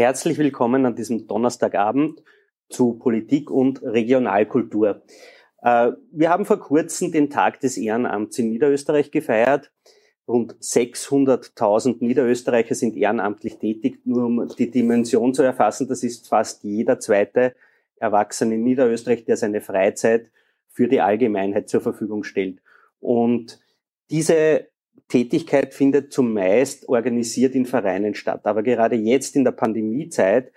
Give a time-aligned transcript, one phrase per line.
[0.00, 2.22] Herzlich willkommen an diesem Donnerstagabend
[2.70, 5.02] zu Politik und Regionalkultur.
[5.60, 9.70] Äh, wir haben vor kurzem den Tag des Ehrenamts in Niederösterreich gefeiert.
[10.26, 14.00] Rund 600.000 Niederösterreicher sind ehrenamtlich tätig.
[14.06, 17.54] Nur um die Dimension zu erfassen, das ist fast jeder zweite
[17.96, 20.30] Erwachsene in Niederösterreich, der seine Freizeit
[20.70, 22.62] für die Allgemeinheit zur Verfügung stellt.
[23.00, 23.60] Und
[24.08, 24.66] diese
[25.08, 28.40] Tätigkeit findet zumeist organisiert in Vereinen statt.
[28.44, 30.52] Aber gerade jetzt in der Pandemiezeit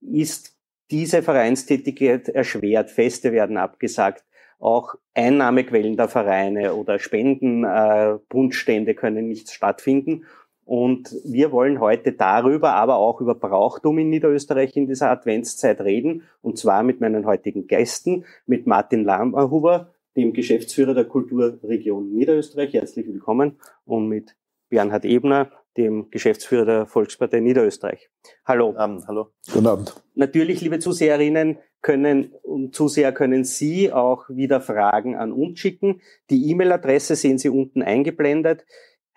[0.00, 0.56] ist
[0.90, 2.90] diese Vereinstätigkeit erschwert.
[2.90, 4.24] Feste werden abgesagt.
[4.58, 10.26] Auch Einnahmequellen der Vereine oder Spendenbundstände äh, können nicht stattfinden.
[10.64, 16.22] Und wir wollen heute darüber, aber auch über Brauchtum in Niederösterreich in dieser Adventszeit reden.
[16.42, 22.74] Und zwar mit meinen heutigen Gästen, mit Martin Lammerhuber, dem Geschäftsführer der Kulturregion Niederösterreich.
[22.74, 23.60] Herzlich willkommen.
[23.84, 24.36] Und mit
[24.68, 28.10] Bernhard Ebner, dem Geschäftsführer der Volkspartei Niederösterreich.
[28.44, 28.68] Hallo.
[28.68, 29.08] Guten Abend.
[29.08, 29.28] Hallo.
[29.52, 30.02] Guten Abend.
[30.14, 36.02] Natürlich, liebe Zuseherinnen, können und Zuseher können Sie auch wieder Fragen an uns schicken.
[36.28, 38.66] Die E-Mail-Adresse sehen Sie unten eingeblendet,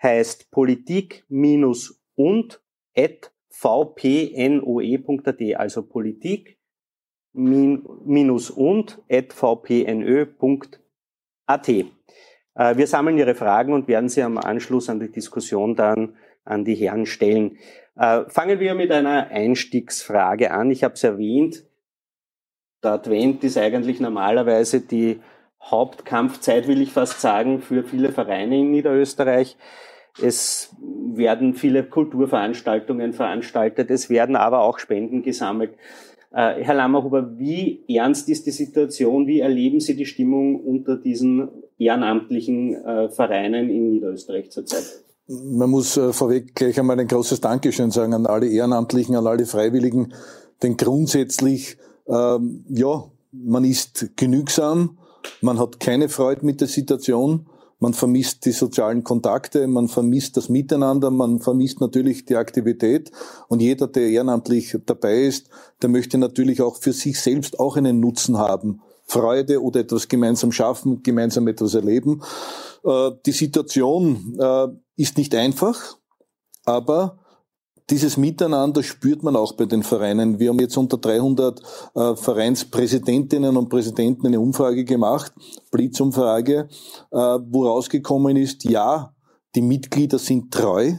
[0.02, 2.62] heißt politik-und
[2.96, 6.58] at vpnoe.at, also politik
[7.32, 10.80] minus und at vpnö.at.
[12.54, 16.64] Äh, wir sammeln Ihre Fragen und werden sie am Anschluss an die Diskussion dann an
[16.64, 17.58] die Herren stellen.
[17.96, 20.70] Äh, fangen wir mit einer Einstiegsfrage an.
[20.70, 21.64] Ich habe es erwähnt,
[22.82, 25.20] der Advent ist eigentlich normalerweise die
[25.62, 29.56] Hauptkampfzeit, will ich fast sagen, für viele Vereine in Niederösterreich.
[30.22, 35.76] Es werden viele Kulturveranstaltungen veranstaltet, es werden aber auch Spenden gesammelt.
[36.34, 39.28] Äh, Herr Lammerhuber, wie ernst ist die Situation?
[39.28, 44.84] Wie erleben Sie die Stimmung unter diesen ehrenamtlichen äh, Vereinen in Niederösterreich zurzeit?
[45.28, 49.46] Man muss äh, vorweg gleich einmal ein großes Dankeschön sagen an alle Ehrenamtlichen, an alle
[49.46, 50.12] Freiwilligen,
[50.62, 51.76] denn grundsätzlich
[52.08, 54.98] ähm, ja, man ist genügsam,
[55.40, 57.46] man hat keine Freude mit der Situation,
[57.84, 63.12] man vermisst die sozialen Kontakte, man vermisst das Miteinander, man vermisst natürlich die Aktivität
[63.48, 65.50] und jeder, der ehrenamtlich dabei ist,
[65.82, 68.80] der möchte natürlich auch für sich selbst auch einen Nutzen haben.
[69.04, 72.22] Freude oder etwas gemeinsam schaffen, gemeinsam etwas erleben.
[72.84, 75.98] Äh, die Situation äh, ist nicht einfach,
[76.64, 77.18] aber
[77.90, 80.38] dieses Miteinander spürt man auch bei den Vereinen.
[80.38, 81.60] Wir haben jetzt unter 300
[81.94, 85.32] äh, Vereinspräsidentinnen und Präsidenten eine Umfrage gemacht,
[85.70, 86.68] Blitzumfrage,
[87.10, 89.14] äh, wo rausgekommen ist, ja,
[89.54, 90.94] die Mitglieder sind treu,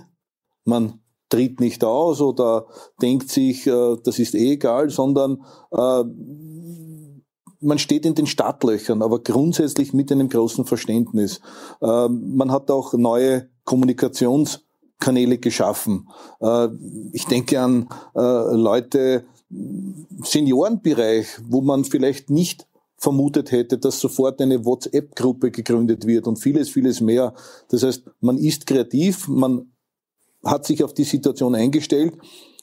[0.64, 2.68] man tritt nicht aus oder
[3.02, 6.04] denkt sich, äh, das ist eh egal, sondern äh,
[7.62, 11.42] man steht in den Startlöchern, aber grundsätzlich mit einem großen Verständnis.
[11.82, 14.65] Äh, man hat auch neue Kommunikations
[15.00, 16.08] Kanäle geschaffen.
[16.40, 16.70] Äh,
[17.12, 19.26] ich denke an äh, Leute,
[20.24, 22.68] Seniorenbereich, wo man vielleicht nicht
[22.98, 27.34] vermutet hätte, dass sofort eine WhatsApp-Gruppe gegründet wird und vieles, vieles mehr.
[27.70, 29.72] Das heißt, man ist kreativ, man
[30.44, 32.18] hat sich auf die Situation eingestellt,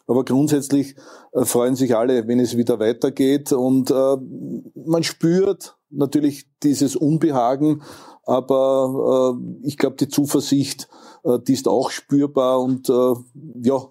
[0.06, 0.96] aber grundsätzlich
[1.32, 7.82] äh, freuen sich alle, wenn es wieder weitergeht und man spürt natürlich dieses Unbehagen,
[8.24, 10.88] aber äh, ich glaube, die Zuversicht,
[11.24, 13.14] äh, die ist auch spürbar und äh,
[13.62, 13.86] ja,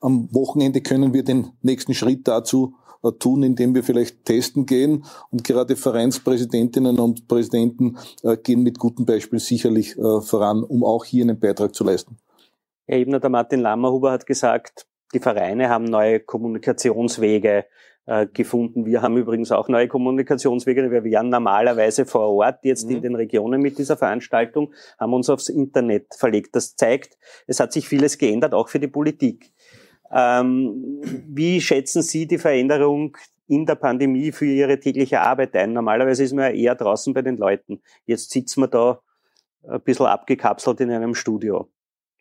[0.00, 5.04] am Wochenende können wir den nächsten Schritt dazu äh, tun, indem wir vielleicht testen gehen.
[5.30, 11.04] Und gerade Vereinspräsidentinnen und Präsidenten äh, gehen mit gutem Beispiel sicherlich äh, voran, um auch
[11.04, 12.18] hier einen Beitrag zu leisten.
[12.86, 17.64] Herr Ebner, der Martin Lammerhuber hat gesagt, die Vereine haben neue Kommunikationswege
[18.06, 18.86] äh, gefunden.
[18.86, 20.90] Wir haben übrigens auch neue Kommunikationswege.
[20.90, 22.96] Wir wären normalerweise vor Ort jetzt mhm.
[22.96, 26.54] in den Regionen mit dieser Veranstaltung, haben uns aufs Internet verlegt.
[26.54, 29.52] Das zeigt, es hat sich vieles geändert, auch für die Politik.
[30.12, 33.16] Ähm, wie schätzen Sie die Veränderung
[33.48, 35.72] in der Pandemie für Ihre tägliche Arbeit ein?
[35.72, 37.80] Normalerweise ist man ja eher draußen bei den Leuten.
[38.04, 39.00] Jetzt sitzen wir da
[39.68, 41.68] ein bisschen abgekapselt in einem Studio.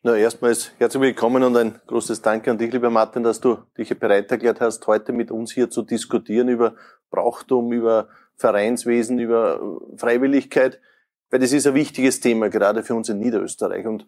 [0.05, 3.89] Na, erstmals herzlich willkommen und ein großes Danke an dich, lieber Martin, dass du dich
[3.97, 6.75] bereit erklärt hast, heute mit uns hier zu diskutieren über
[7.09, 9.59] Brauchtum, über Vereinswesen, über
[9.97, 10.79] Freiwilligkeit,
[11.31, 13.87] weil das ist ein wichtiges Thema, gerade für uns in Niederösterreich.
[13.87, 14.05] Und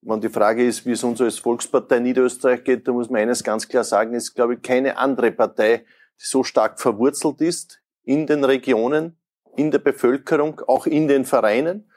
[0.00, 3.44] wenn die Frage ist, wie es uns als Volkspartei Niederösterreich geht, da muss man eines
[3.44, 5.84] ganz klar sagen, ist, glaube ich, keine andere Partei,
[6.20, 9.16] die so stark verwurzelt ist in den Regionen,
[9.54, 11.88] in der Bevölkerung, auch in den Vereinen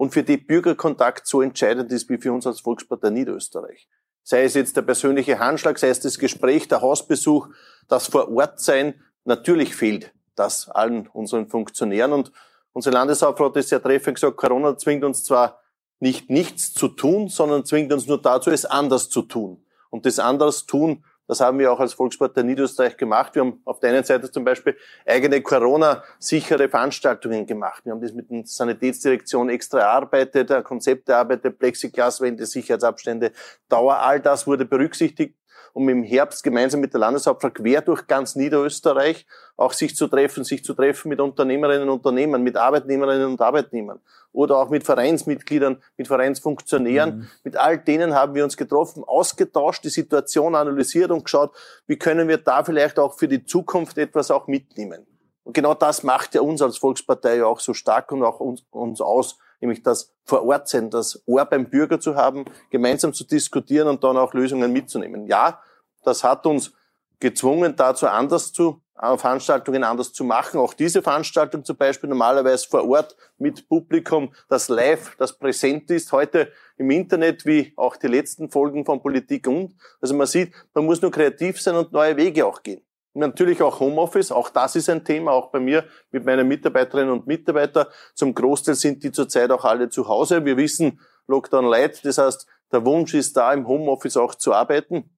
[0.00, 3.86] und für die Bürgerkontakt so entscheidend ist wie für uns als Volkspartei Niederösterreich.
[4.22, 7.48] Sei es jetzt der persönliche Handschlag, sei es das Gespräch, der Hausbesuch,
[7.86, 8.94] das vor Ort sein,
[9.26, 12.14] natürlich fehlt das allen unseren Funktionären.
[12.14, 12.32] Und
[12.72, 15.60] unsere Landeshauptfrau hat es sehr treffend gesagt, Corona zwingt uns zwar
[15.98, 19.66] nicht nichts zu tun, sondern zwingt uns nur dazu, es anders zu tun.
[19.90, 23.36] Und das anders tun Das haben wir auch als Volkspartei Niederösterreich gemacht.
[23.36, 27.84] Wir haben auf der einen Seite zum Beispiel eigene Corona-sichere Veranstaltungen gemacht.
[27.84, 33.30] Wir haben das mit der Sanitätsdirektion extra erarbeitet, Konzepte erarbeitet, Plexiglaswände, Sicherheitsabstände,
[33.68, 35.36] Dauer, all das wurde berücksichtigt
[35.72, 39.26] um im Herbst gemeinsam mit der Landeshauptfrau quer durch ganz Niederösterreich
[39.56, 44.00] auch sich zu treffen, sich zu treffen mit Unternehmerinnen und Unternehmern, mit Arbeitnehmerinnen und Arbeitnehmern
[44.32, 47.18] oder auch mit Vereinsmitgliedern, mit Vereinsfunktionären.
[47.18, 47.28] Mhm.
[47.44, 51.52] Mit all denen haben wir uns getroffen, ausgetauscht, die Situation analysiert und geschaut,
[51.86, 55.06] wie können wir da vielleicht auch für die Zukunft etwas auch mitnehmen.
[55.44, 58.64] Und genau das macht ja uns als Volkspartei ja auch so stark und auch uns,
[58.70, 63.24] uns aus, nämlich das vor Ort sein, das Ohr beim Bürger zu haben, gemeinsam zu
[63.24, 65.26] diskutieren und dann auch Lösungen mitzunehmen.
[65.26, 65.60] Ja,
[66.02, 66.72] das hat uns
[67.20, 70.58] gezwungen, dazu anders zu, äh, Veranstaltungen anders zu machen.
[70.58, 76.12] Auch diese Veranstaltung zum Beispiel normalerweise vor Ort mit Publikum, das live, das präsent ist,
[76.12, 79.74] heute im Internet, wie auch die letzten Folgen von Politik und.
[80.00, 82.82] Also man sieht, man muss nur kreativ sein und neue Wege auch gehen.
[83.12, 87.26] Natürlich auch Homeoffice, auch das ist ein Thema, auch bei mir mit meinen Mitarbeiterinnen und
[87.26, 87.86] Mitarbeitern.
[88.14, 90.44] Zum Großteil sind die zurzeit auch alle zu Hause.
[90.44, 95.10] Wir wissen, Lockdown light, das heißt, der Wunsch ist da, im Homeoffice auch zu arbeiten.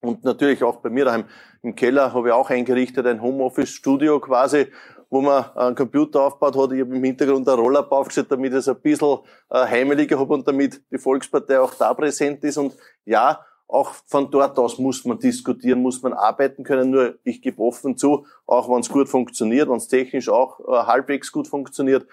[0.00, 1.24] Und natürlich auch bei mir daheim
[1.62, 4.66] im Keller habe ich auch eingerichtet ein Homeoffice-Studio quasi,
[5.10, 6.72] wo man einen Computer aufgebaut hat.
[6.72, 9.18] Ich habe im Hintergrund einen Roller aufgestellt, damit ich es ein bisschen
[9.50, 12.56] äh, heimeliger habe und damit die Volkspartei auch da präsent ist.
[12.56, 12.74] Und
[13.04, 16.90] ja, auch von dort aus muss man diskutieren, muss man arbeiten können.
[16.90, 20.86] Nur ich gebe offen zu, auch wenn es gut funktioniert, wenn es technisch auch äh,
[20.86, 22.06] halbwegs gut funktioniert,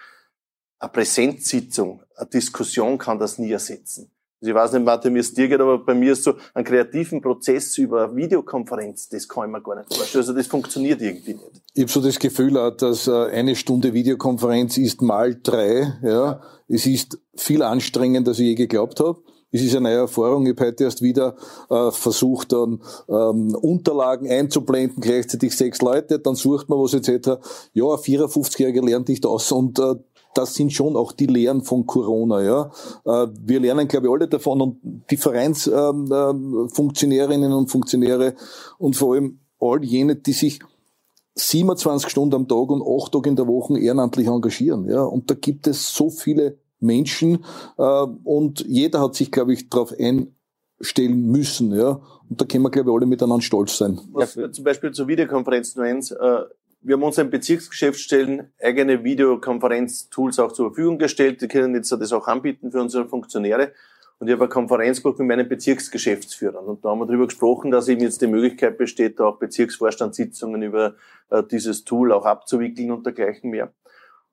[0.78, 4.10] eine Präsenzsitzung, eine Diskussion kann das nie ersetzen.
[4.40, 6.64] Also ich weiß nicht, Martin, wie es dir geht, aber bei mir ist so ein
[6.64, 10.22] kreativen Prozess über Videokonferenz, das kann ich mir gar nicht vorstellen.
[10.22, 11.62] Also das funktioniert irgendwie nicht.
[11.74, 15.92] Ich habe so das Gefühl, dass äh, eine Stunde Videokonferenz ist mal drei.
[16.02, 16.40] Ja.
[16.68, 19.22] Es ist viel anstrengender, als ich je geglaubt habe.
[19.52, 20.46] Es ist eine neue Erfahrung.
[20.46, 21.34] Ich habe heute erst wieder
[21.68, 27.40] äh, versucht, dann ähm, Unterlagen einzublenden, gleichzeitig sechs Leute, dann sucht man was etc.
[27.72, 29.96] Ja, ein 54-Jähriger lernt nicht aus und äh,
[30.34, 32.42] das sind schon auch die Lehren von Corona.
[32.42, 32.72] Ja,
[33.04, 34.78] äh, wir lernen, glaube ich, alle davon und
[35.10, 38.34] die Vereinsfunktionärinnen ähm, äh, und Funktionäre
[38.78, 40.60] und vor allem all jene, die sich
[41.34, 44.88] 27 Stunden am Tag und 8 Tage in der Woche ehrenamtlich engagieren.
[44.88, 47.44] Ja, und da gibt es so viele Menschen
[47.78, 51.72] äh, und jeder hat sich, glaube ich, darauf einstellen müssen.
[51.72, 52.00] Ja?
[52.28, 54.00] Und da können wir, glaube ich, alle miteinander stolz sein.
[54.12, 56.10] Was, zum Beispiel zur Videokonferenz nur eins.
[56.10, 56.40] Äh,
[56.82, 61.42] wir haben unseren Bezirksgeschäftsstellen eigene Videokonferenz-Tools auch zur Verfügung gestellt.
[61.42, 63.72] Die können jetzt das auch anbieten für unsere Funktionäre.
[64.18, 66.66] Und ich habe eine Konferenz gemacht mit meinen Bezirksgeschäftsführern.
[66.66, 70.94] Und da haben wir darüber gesprochen, dass eben jetzt die Möglichkeit besteht, auch Bezirksvorstandssitzungen über
[71.30, 73.72] äh, dieses Tool auch abzuwickeln und dergleichen mehr.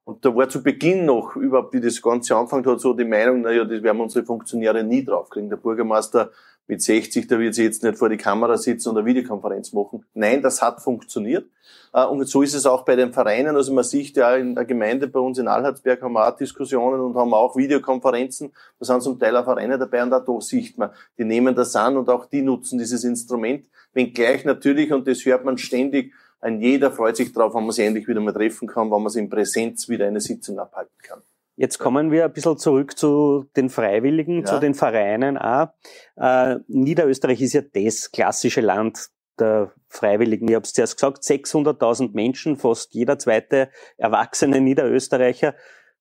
[0.08, 3.42] Und da war zu Beginn noch, überhaupt wie das Ganze angefangen hat, so die Meinung,
[3.42, 5.50] naja, das werden unsere Funktionäre nie draufkriegen.
[5.50, 6.32] Der Bürgermeister
[6.66, 10.06] mit 60, der wird sich jetzt nicht vor die Kamera sitzen und eine Videokonferenz machen.
[10.14, 11.50] Nein, das hat funktioniert.
[11.92, 13.58] Äh, und so ist es auch bei den Vereinen.
[13.58, 17.02] Also man sieht ja in der Gemeinde bei uns in Alhardsberg haben wir auch Diskussionen
[17.02, 18.54] und haben auch Videokonferenzen.
[18.80, 21.76] Da sind zum Teil auch Vereine dabei und auch da sieht man, die nehmen das
[21.76, 23.66] an und auch die nutzen dieses Instrument.
[23.92, 27.86] Wenngleich natürlich, und das hört man ständig, ein jeder freut sich drauf, wenn man sich
[27.86, 31.22] endlich wieder mal treffen kann, wenn man sich in Präsenz wieder eine Sitzung abhalten kann.
[31.56, 34.46] Jetzt kommen wir ein bisschen zurück zu den Freiwilligen, ja.
[34.46, 35.70] zu den Vereinen auch.
[36.16, 40.48] Äh, Niederösterreich ist ja das klassische Land der Freiwilligen.
[40.48, 45.56] Ich habe es zuerst gesagt, 600.000 Menschen, fast jeder zweite erwachsene Niederösterreicher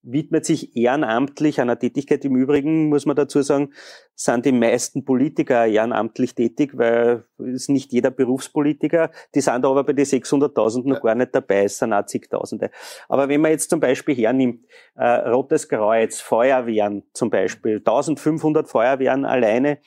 [0.07, 2.25] widmet sich ehrenamtlich einer Tätigkeit.
[2.25, 3.73] Im Übrigen muss man dazu sagen,
[4.15, 9.11] sind die meisten Politiker ehrenamtlich tätig, weil es nicht jeder Berufspolitiker.
[9.35, 12.71] Die sind aber bei den 600.000 noch gar nicht dabei, es sind auch zigtausende.
[13.09, 19.25] Aber wenn man jetzt zum Beispiel hernimmt, äh, Rotes Kreuz, Feuerwehren zum Beispiel, 1500 Feuerwehren
[19.25, 19.79] alleine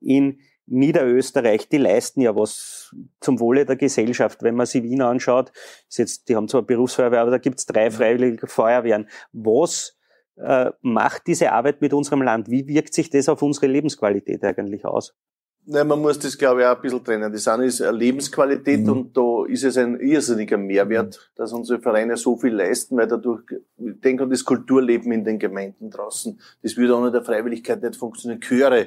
[0.00, 4.42] in Niederösterreich, die leisten ja was zum Wohle der Gesellschaft.
[4.42, 5.52] Wenn man sich Wien anschaut,
[5.88, 7.94] ist jetzt, die haben zwar Berufsfeuerwehr, aber da gibt's drei mhm.
[7.94, 9.08] freiwillige Feuerwehren.
[9.32, 9.96] Was
[10.36, 12.50] äh, macht diese Arbeit mit unserem Land?
[12.50, 15.14] Wie wirkt sich das auf unsere Lebensqualität eigentlich aus?
[15.70, 17.30] Nein, man muss das, glaube ich, auch ein bisschen trennen.
[17.30, 18.90] Das eine ist Lebensqualität mhm.
[18.90, 23.42] und da ist es ein irrsinniger Mehrwert, dass unsere Vereine so viel leisten, weil dadurch,
[23.76, 26.40] ich denke an das Kulturleben in den Gemeinden draußen.
[26.62, 28.40] Das würde ohne der Freiwilligkeit nicht funktionieren.
[28.40, 28.86] Chöre,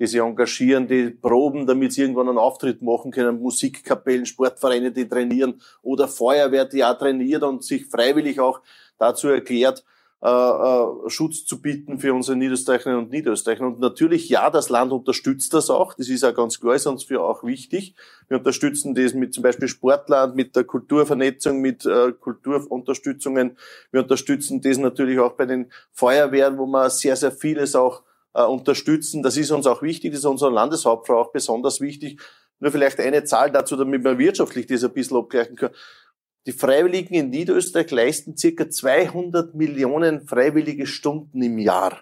[0.00, 5.06] die sich engagieren, die proben, damit sie irgendwann einen Auftritt machen können, Musikkapellen, Sportvereine, die
[5.06, 8.62] trainieren oder Feuerwehr, die auch trainiert und sich freiwillig auch
[8.98, 9.84] dazu erklärt,
[10.22, 13.66] äh, äh, Schutz zu bieten für unsere Niederösterreicherinnen und Niederösterreicher.
[13.66, 15.94] Und natürlich, ja, das Land unterstützt das auch.
[15.94, 17.94] Das ist ja ganz klar, ist uns für auch wichtig.
[18.28, 23.56] Wir unterstützen das mit zum Beispiel Sportland, mit der Kulturvernetzung, mit äh, Kulturunterstützungen.
[23.92, 28.02] Wir unterstützen das natürlich auch bei den Feuerwehren, wo man sehr, sehr vieles auch
[28.34, 29.22] äh, unterstützen.
[29.22, 32.20] Das ist uns auch wichtig, das ist unserer Landeshauptfrau auch besonders wichtig,
[32.62, 35.70] Nur vielleicht eine Zahl dazu, damit man wirtschaftlich das ein bisschen abgleichen kann.
[36.46, 42.00] Die Freiwilligen in Niederösterreich leisten circa 200 Millionen freiwillige Stunden im Jahr.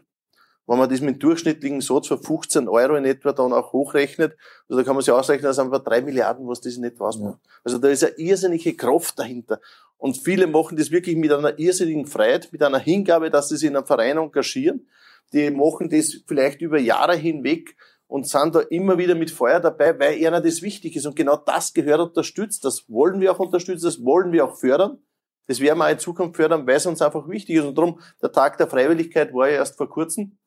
[0.69, 4.37] Wenn man das mit durchschnittlichen Satz von 15 Euro in etwa dann auch hochrechnet,
[4.69, 7.09] also da kann man sich ausrechnen, das sind einfach drei Milliarden, was das in etwa
[7.09, 7.39] ausmacht.
[7.43, 7.51] Ja.
[7.65, 9.61] Also da ist eine irrsinnige Kraft dahinter.
[9.97, 13.69] Und viele machen das wirklich mit einer irrsinnigen Freiheit, mit einer Hingabe, dass sie sich
[13.69, 14.87] in einem Verein engagieren.
[15.33, 19.99] Die machen das vielleicht über Jahre hinweg und sind da immer wieder mit Feuer dabei,
[19.99, 21.07] weil ihnen das wichtig ist.
[21.07, 22.65] Und genau das gehört unterstützt.
[22.65, 24.99] Das wollen wir auch unterstützen, das wollen wir auch fördern.
[25.47, 27.65] Das werden wir auch in Zukunft fördern, weil es uns einfach wichtig ist.
[27.65, 30.39] Und darum, der Tag der Freiwilligkeit war ja erst vor kurzem.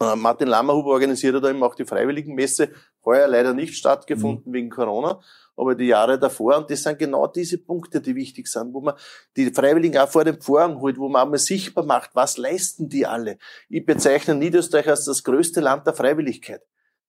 [0.00, 2.70] Äh, Martin Lammerhuber organisiert da eben auch die Freiwilligenmesse.
[3.04, 4.54] Heuer leider nicht stattgefunden mhm.
[4.54, 5.20] wegen Corona,
[5.56, 6.56] aber die Jahre davor.
[6.58, 8.94] Und das sind genau diese Punkte, die wichtig sind, wo man
[9.36, 13.06] die Freiwilligen auch vor den Vorhang holt, wo man einmal sichtbar macht, was leisten die
[13.06, 13.38] alle.
[13.68, 16.62] Ich bezeichne Niederösterreich als das größte Land der Freiwilligkeit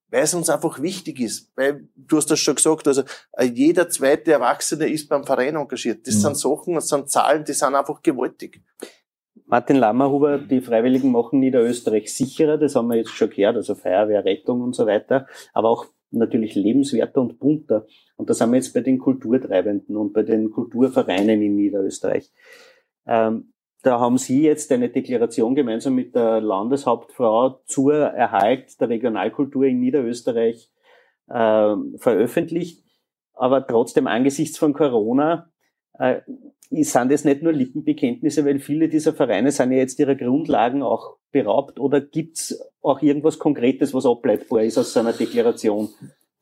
[0.10, 1.52] weil es uns einfach wichtig ist.
[1.56, 6.08] Weil, du hast das schon gesagt, also äh, jeder zweite Erwachsene ist beim Verein engagiert.
[6.08, 6.20] Das mhm.
[6.20, 8.62] sind Sachen, das sind Zahlen, die sind einfach gewaltig.
[9.48, 14.26] Martin Lammerhuber, die Freiwilligen machen Niederösterreich sicherer, das haben wir jetzt schon gehört, also Feuerwehr,
[14.26, 17.86] Rettung und so weiter, aber auch natürlich lebenswerter und bunter.
[18.16, 22.32] Und das haben wir jetzt bei den Kulturtreibenden und bei den Kulturvereinen in Niederösterreich.
[23.06, 29.66] Ähm, da haben Sie jetzt eine Deklaration gemeinsam mit der Landeshauptfrau zur Erhalt der Regionalkultur
[29.66, 30.72] in Niederösterreich
[31.28, 32.84] äh, veröffentlicht.
[33.34, 35.52] Aber trotzdem angesichts von Corona
[36.00, 36.22] äh,
[36.70, 41.18] sind es nicht nur Lippenbekenntnisse, weil viele dieser Vereine sind ja jetzt ihrer Grundlagen auch
[41.32, 41.80] beraubt.
[41.80, 45.90] Oder gibt es auch irgendwas Konkretes, was ableitbar ist aus seiner Deklaration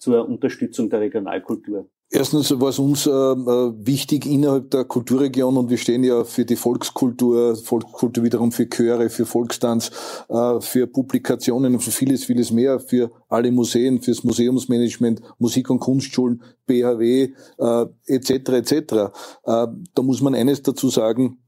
[0.04, 1.88] zur Unterstützung der Regionalkultur?
[2.10, 6.46] Erstens war es uns äh, äh, wichtig innerhalb der Kulturregion und wir stehen ja für
[6.46, 9.90] die Volkskultur, Volkskultur wiederum für Chöre, für Volkstanz,
[10.30, 15.80] äh, für Publikationen und für vieles, vieles mehr, für alle Museen, fürs Museumsmanagement, Musik- und
[15.80, 18.30] Kunstschulen, BHW äh, etc.
[18.30, 18.74] etc.
[18.74, 19.10] Äh,
[19.44, 21.40] da muss man eines dazu sagen,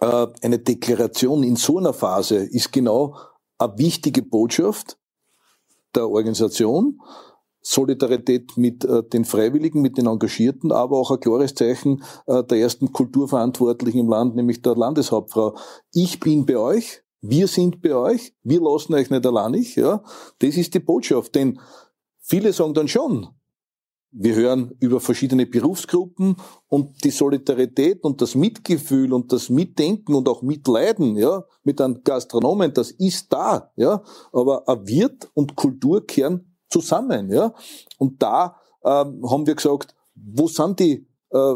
[0.00, 3.16] äh, eine Deklaration in so einer Phase ist genau
[3.58, 4.98] eine wichtige Botschaft
[5.94, 6.98] der Organisation,
[7.68, 12.58] Solidarität mit äh, den Freiwilligen, mit den Engagierten, aber auch ein klares Zeichen äh, der
[12.58, 15.56] ersten Kulturverantwortlichen im Land, nämlich der Landeshauptfrau.
[15.92, 20.04] Ich bin bei euch, wir sind bei euch, wir lassen euch nicht alleinig, ja.
[20.38, 21.58] Das ist die Botschaft, denn
[22.20, 23.30] viele sagen dann schon,
[24.12, 26.36] wir hören über verschiedene Berufsgruppen
[26.68, 32.04] und die Solidarität und das Mitgefühl und das Mitdenken und auch Mitleiden, ja, mit einem
[32.04, 34.04] Gastronomen, das ist da, ja.
[34.32, 37.30] Aber ein Wirt und Kultur kehren zusammen.
[37.30, 37.52] Ja?
[37.98, 41.54] Und da ähm, haben wir gesagt, wo sind die äh,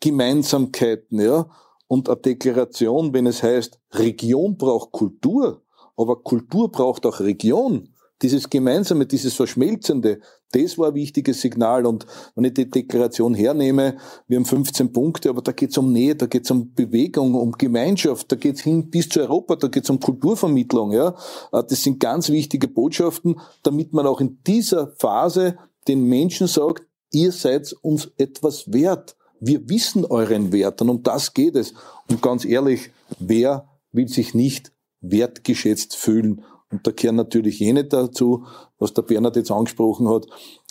[0.00, 1.20] Gemeinsamkeiten?
[1.20, 1.46] Ja?
[1.88, 5.62] Und eine Deklaration, wenn es heißt, Region braucht Kultur,
[5.96, 7.88] aber Kultur braucht auch Region,
[8.22, 10.20] dieses Gemeinsame, dieses Verschmelzende,
[10.52, 11.86] das war ein wichtiges Signal.
[11.86, 13.96] Und wenn ich die Deklaration hernehme,
[14.28, 17.34] wir haben 15 Punkte, aber da geht es um Nähe, da geht es um Bewegung,
[17.34, 20.92] um Gemeinschaft, da geht es hin bis zu Europa, da geht es um Kulturvermittlung.
[20.92, 21.14] Ja,
[21.52, 26.84] äh, Das sind ganz wichtige Botschaften, damit man auch in dieser Phase den Menschen sagt,
[27.12, 29.16] ihr seid uns etwas wert.
[29.40, 31.74] Wir wissen euren Wert und um das geht es.
[32.08, 36.42] Und ganz ehrlich, wer will sich nicht wertgeschätzt fühlen?
[36.70, 38.44] Und da kehren natürlich jene dazu,
[38.78, 40.26] was der Bernhard jetzt angesprochen hat,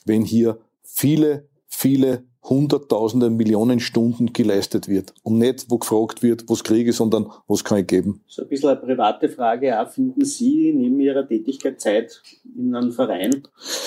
[0.06, 5.14] wenn hier viele, viele Hunderttausende, Millionen Stunden geleistet wird.
[5.24, 8.22] Und nicht, wo gefragt wird, was kriege ich, sondern was kann ich geben.
[8.28, 9.90] So ein bisschen eine private Frage auch.
[9.90, 12.22] Finden Sie neben Ihrer Tätigkeit Zeit,
[12.56, 13.44] in einem Verein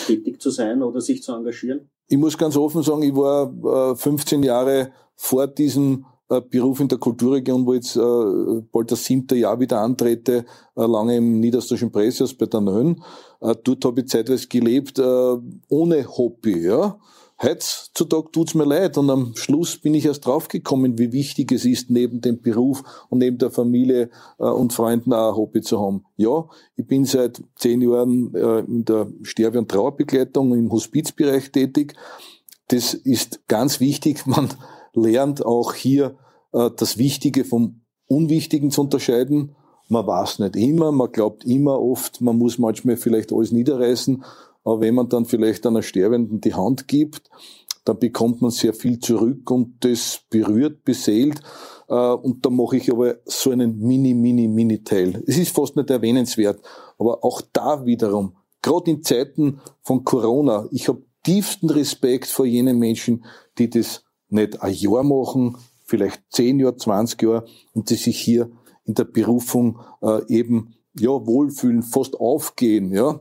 [0.06, 1.88] tätig zu sein oder sich zu engagieren?
[2.08, 6.98] Ich muss ganz offen sagen, ich war 15 äh, Jahre vor diesem Beruf in der
[6.98, 10.44] Kulturregion, wo jetzt äh, bald das siebte Jahr wieder antrete,
[10.76, 12.96] äh, lange im niederösterreichischen Presshaus bei der.
[13.40, 15.36] Äh, dort habe ich zeitweise gelebt, äh,
[15.68, 16.64] ohne Hobby.
[16.64, 16.98] Ja.
[17.40, 21.88] Heutzutage tut's mir leid und am Schluss bin ich erst draufgekommen, wie wichtig es ist,
[21.88, 26.04] neben dem Beruf und neben der Familie äh, und Freunden auch ein Hobby zu haben.
[26.16, 31.94] Ja, ich bin seit zehn Jahren äh, in der Sterbe- und Trauerbegleitung im Hospizbereich tätig.
[32.68, 34.26] Das ist ganz wichtig.
[34.26, 34.48] Man
[35.00, 36.16] lernt auch hier
[36.52, 39.54] äh, das Wichtige vom Unwichtigen zu unterscheiden.
[39.88, 44.22] Man weiß nicht immer, man glaubt immer oft, man muss manchmal vielleicht alles niederreißen,
[44.64, 47.30] aber wenn man dann vielleicht einer Sterbenden die Hand gibt,
[47.84, 51.40] dann bekommt man sehr viel zurück und das berührt, beseelt.
[51.88, 55.22] Äh, und da mache ich aber so einen mini, mini, mini Teil.
[55.26, 56.60] Es ist fast nicht erwähnenswert,
[56.98, 62.78] aber auch da wiederum, gerade in Zeiten von Corona, ich habe tiefsten Respekt vor jenen
[62.78, 63.24] Menschen,
[63.58, 67.44] die das nicht ein Jahr machen, vielleicht zehn Jahre, 20 Jahre
[67.74, 68.50] und die sich hier
[68.84, 73.20] in der Berufung äh, eben ja wohlfühlen, fast aufgehen, ja.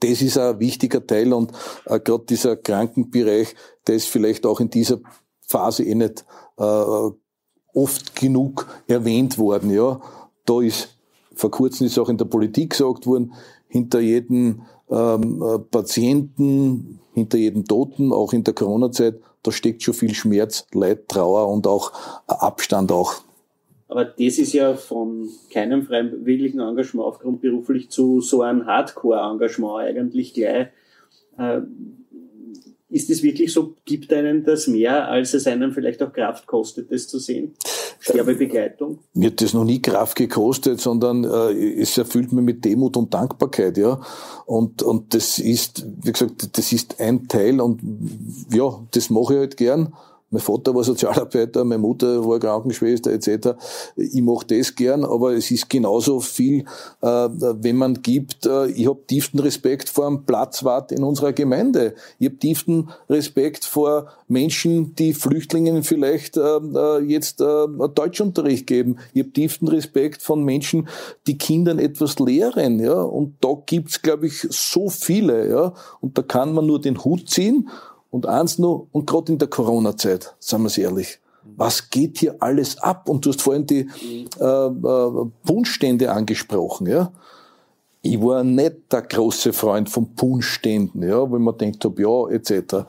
[0.00, 1.52] das ist ein wichtiger Teil und
[1.86, 3.54] äh, gerade dieser Krankenbereich,
[3.86, 5.00] der ist vielleicht auch in dieser
[5.46, 6.24] Phase eh nicht
[6.58, 7.10] äh,
[7.74, 9.70] oft genug erwähnt worden.
[9.70, 10.00] Ja,
[10.46, 10.96] da ist
[11.34, 13.34] vor kurzem ist auch in der Politik gesagt worden,
[13.68, 19.94] hinter jedem ähm, äh, Patienten, hinter jedem Toten, auch in der Corona-Zeit, da steckt schon
[19.94, 21.92] viel Schmerz, Leid, Trauer und auch
[22.26, 23.14] Abstand auch.
[23.86, 30.34] Aber das ist ja von keinem freiwilligen Engagement aufgrund beruflich zu so einem Hardcore-Engagement eigentlich
[30.34, 30.68] gleich.
[32.94, 36.46] Äh, ist es wirklich so, gibt einen das mehr, als es einem vielleicht auch Kraft
[36.46, 37.54] kostet, das zu sehen?
[38.00, 38.98] Sterbebegleitung?
[39.14, 43.12] Mir hat das noch nie Kraft gekostet, sondern äh, es erfüllt mich mit Demut und
[43.12, 44.00] Dankbarkeit, ja.
[44.46, 47.80] Und, und das ist, wie gesagt, das ist ein Teil und
[48.52, 49.94] ja, das mache ich halt gern.
[50.34, 53.50] Mein Vater war Sozialarbeiter, meine Mutter war Krankenschwester etc.
[53.94, 56.64] Ich mache das gern, aber es ist genauso viel,
[57.02, 58.44] äh, wenn man gibt.
[58.44, 61.94] Äh, ich habe tiefsten Respekt vor dem Platzwart in unserer Gemeinde.
[62.18, 68.96] Ich habe tiefsten Respekt vor Menschen, die Flüchtlingen vielleicht äh, jetzt Deutschunterricht geben.
[69.12, 70.88] Ich habe tiefsten Respekt von Menschen,
[71.28, 72.80] die Kindern etwas lehren.
[72.80, 73.00] Ja?
[73.00, 75.48] Und da gibt's, glaube ich, so viele.
[75.48, 75.74] Ja?
[76.00, 77.68] Und da kann man nur den Hut ziehen
[78.14, 81.18] und eins noch, und gerade in der Corona-Zeit, sagen wir es ehrlich,
[81.56, 83.08] was geht hier alles ab?
[83.08, 83.88] Und du hast vorhin die
[84.40, 87.10] äh, äh, Punschstände angesprochen, ja.
[88.02, 92.86] Ich war nicht der große Freund von Punschständen, ja, weil man denkt hab, ja, etc.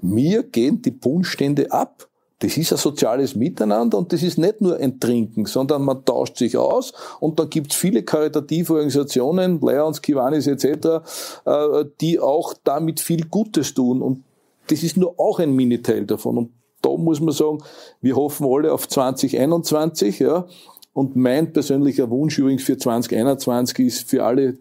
[0.00, 2.06] Mir gehen die Punschstände ab.
[2.38, 6.36] Das ist ein soziales Miteinander und das ist nicht nur ein Trinken, sondern man tauscht
[6.36, 11.02] sich aus und dann gibt's viele karitative Organisationen, Lions, Kiwanis etc.,
[11.44, 14.02] äh, die auch damit viel Gutes tun.
[14.02, 14.22] Und
[14.70, 16.38] das ist nur auch ein Miniteil davon.
[16.38, 16.50] Und
[16.82, 17.58] da muss man sagen,
[18.00, 20.46] wir hoffen alle auf 2021, ja.
[20.92, 24.58] Und mein persönlicher Wunsch übrigens für 2021 ist für alle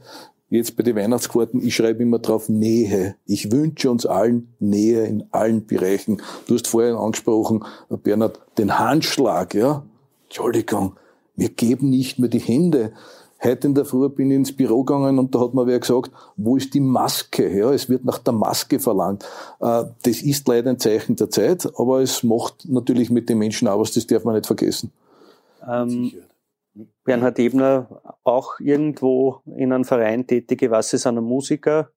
[0.49, 3.15] jetzt bei den Weihnachtskarten, ich schreibe immer drauf Nähe.
[3.25, 6.21] Ich wünsche uns allen Nähe in allen Bereichen.
[6.47, 9.83] Du hast vorher angesprochen, Bernhard, den Handschlag, ja.
[10.25, 10.93] Entschuldigung,
[11.35, 12.93] wir geben nicht mehr die Hände.
[13.43, 16.11] Heute in der Früh bin ich ins Büro gegangen und da hat mir wer gesagt,
[16.37, 17.55] wo ist die Maske?
[17.55, 19.23] Ja, es wird nach der Maske verlangt.
[19.59, 23.67] Äh, das ist leider ein Zeichen der Zeit, aber es macht natürlich mit den Menschen
[23.67, 24.91] auch was, das darf man nicht vergessen.
[25.69, 26.13] Ähm,
[27.03, 31.89] Bernhard Ebner auch irgendwo in einem Verein tätige, was ist ein Musiker?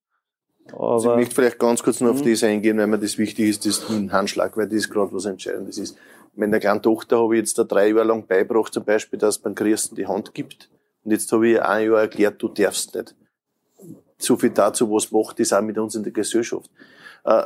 [0.72, 2.31] Aber also ich möchte vielleicht ganz kurz noch auf mhm.
[2.31, 5.79] das eingehen, weil mir das wichtig ist, das Handschlag, weil das ist gerade was Entscheidendes
[5.79, 5.96] ist.
[6.37, 9.55] Meiner kleinen Tochter habe ich jetzt da drei Jahre lang beigebracht, zum Beispiel, dass beim
[9.55, 10.68] Christen die Hand gibt
[11.04, 13.14] und jetzt habe ich ein Jahr erklärt, du darfst nicht.
[14.18, 16.70] So viel dazu, was macht das auch mit uns in der Gesellschaft.
[17.24, 17.42] Äh,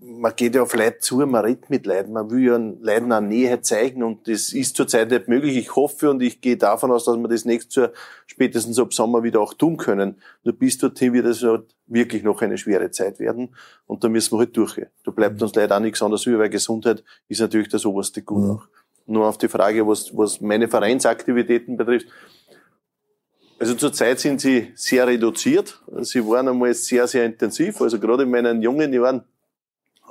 [0.00, 3.26] man geht ja auf Leute zu, man redet mit Leuten, man will ja Leuten eine
[3.26, 5.56] Nähe zeigen und das ist zurzeit nicht möglich.
[5.56, 7.90] Ich hoffe und ich gehe davon aus, dass wir das nächstes Jahr
[8.26, 10.16] spätestens ab Sommer wieder auch tun können.
[10.44, 13.54] Nur bis dorthin wird es halt wirklich noch eine schwere Zeit werden
[13.86, 14.88] und da müssen wir halt durchgehen.
[15.04, 18.42] Da bleibt uns leider auch nichts anderes über, weil Gesundheit ist natürlich das oberste Gut
[18.42, 18.60] mhm.
[19.08, 22.08] Nur auf die Frage, was, was meine Vereinsaktivitäten betrifft,
[23.58, 25.80] also zurzeit sind sie sehr reduziert.
[26.02, 27.80] Sie waren einmal sehr, sehr intensiv.
[27.80, 29.24] Also gerade in meinen jungen Jahren,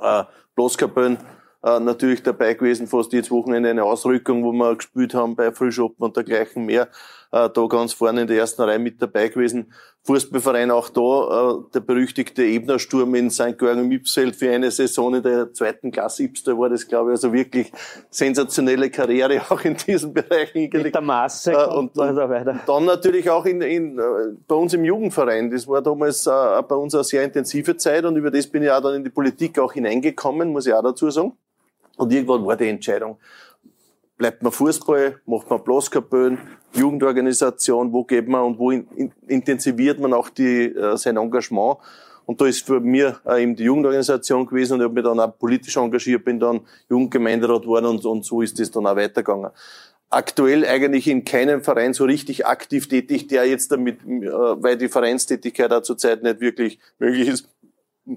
[0.02, 1.18] äh, Bloßkapellen,
[1.62, 6.04] äh, natürlich dabei gewesen, fast jedes Wochenende eine Ausrückung, wo wir gespielt haben bei Frühschoppen
[6.04, 6.88] und dergleichen mehr
[7.32, 9.72] äh, da ganz vorne in der ersten Reihe mit dabei gewesen.
[10.06, 13.58] Fußballverein auch da, äh, der berüchtigte Ebnersturm in St.
[13.58, 17.16] Georgen im Ipsfeld für eine Saison in der zweiten Klasse Ipster war das, glaube ich,
[17.16, 17.72] also wirklich
[18.08, 20.86] sensationelle Karriere auch in diesem Bereich hingelegt.
[20.86, 22.60] Mit der Masse äh, und, und, weiter.
[22.64, 24.02] dann natürlich auch in, in, äh,
[24.46, 25.50] bei uns im Jugendverein.
[25.50, 26.30] Das war damals äh,
[26.62, 29.10] bei uns eine sehr intensive Zeit und über das bin ich auch dann in die
[29.10, 31.32] Politik auch hineingekommen, muss ich auch dazu sagen.
[31.96, 33.18] Und irgendwann war die Entscheidung,
[34.16, 36.38] bleibt man Fußball, macht man Blaskapellen,
[36.74, 41.78] Jugendorganisation, wo geht man und wo in, intensiviert man auch die, äh, sein Engagement.
[42.24, 45.20] Und da ist für mir äh, eben die Jugendorganisation gewesen und ich habe mich dann
[45.20, 49.50] auch politisch engagiert, bin dann Jugendgemeinderat geworden und, und so ist das dann auch weitergegangen.
[50.10, 54.88] Aktuell eigentlich in keinem Verein so richtig aktiv tätig, der jetzt damit, äh, weil die
[54.88, 57.48] Vereinstätigkeit auch zurzeit nicht wirklich möglich ist,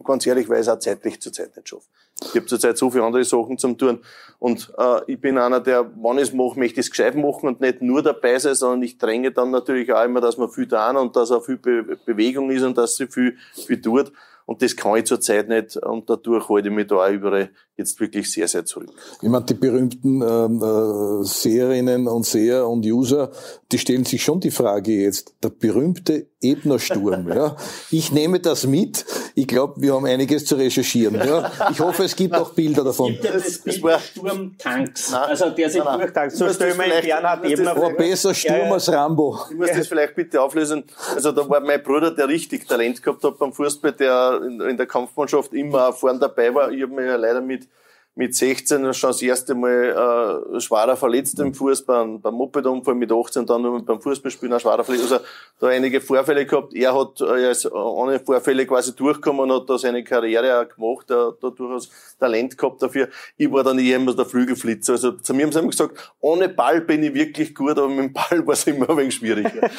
[0.04, 1.88] ganz ehrlich, weil es auch zeitlich zurzeit nicht schaffe.
[2.22, 4.00] Ich habe zurzeit so viele andere Sachen zum tun.
[4.40, 7.48] Und äh, ich bin einer, der, wann ich es mache, möchte ich es gescheit machen
[7.48, 10.66] und nicht nur dabei sein, sondern ich dränge dann natürlich auch immer, dass man viel
[10.66, 14.12] da und dass auch viel Be Bewegung ist und dass sie viel, viel tut.
[14.46, 18.00] Und das kann ich zurzeit nicht und dadurch halte ich mich da auch überall jetzt
[18.00, 18.90] wirklich sehr, sehr zurück.
[19.22, 23.32] Ich meine, die berühmten ähm, äh, Seherinnen und Seher und User,
[23.72, 27.28] die stellen sich schon die Frage jetzt, der berühmte Ebner-Sturm.
[27.34, 27.56] ja.
[27.92, 29.06] Ich nehme das mit.
[29.36, 31.16] Ich glaube, wir haben einiges zu recherchieren.
[31.16, 31.52] Ja.
[31.72, 33.14] Ich hoffe, es gibt auch Bilder davon.
[33.14, 35.14] Es gibt ja das Bild des Sturmtanks.
[35.14, 36.36] Also der sich durchtankt.
[36.36, 37.94] So wir ihn Bernhard Ebner vor.
[37.94, 39.40] besser Sturm ja, als Rambo.
[39.50, 40.84] Ich muss das vielleicht bitte auflösen.
[41.16, 44.86] Also da war mein Bruder, der richtig Talent gehabt hat beim Fußball, der in der
[44.86, 46.72] Kampfmannschaft immer vorne dabei war.
[46.72, 47.68] Ich habe mich ja leider mit
[48.16, 53.12] mit 16 schon das erste Mal äh, schwerer verletzt im Fuß, beim, beim Mopedunfall mit
[53.12, 55.12] 18 dann nur beim Fußballspielen auch schwerer verletzt.
[55.12, 55.24] Also
[55.60, 56.74] da einige Vorfälle gehabt.
[56.74, 61.10] Er hat äh, ist ohne Vorfälle quasi durchgekommen und hat da seine Karriere auch gemacht,
[61.10, 63.08] er hat da durchaus Talent gehabt dafür.
[63.38, 64.94] Ich war dann immer der Flügelflitzer.
[64.94, 68.00] Also zu mir haben sie immer gesagt, ohne Ball bin ich wirklich gut, aber mit
[68.00, 69.70] dem Ball war es immer ein wenig schwieriger.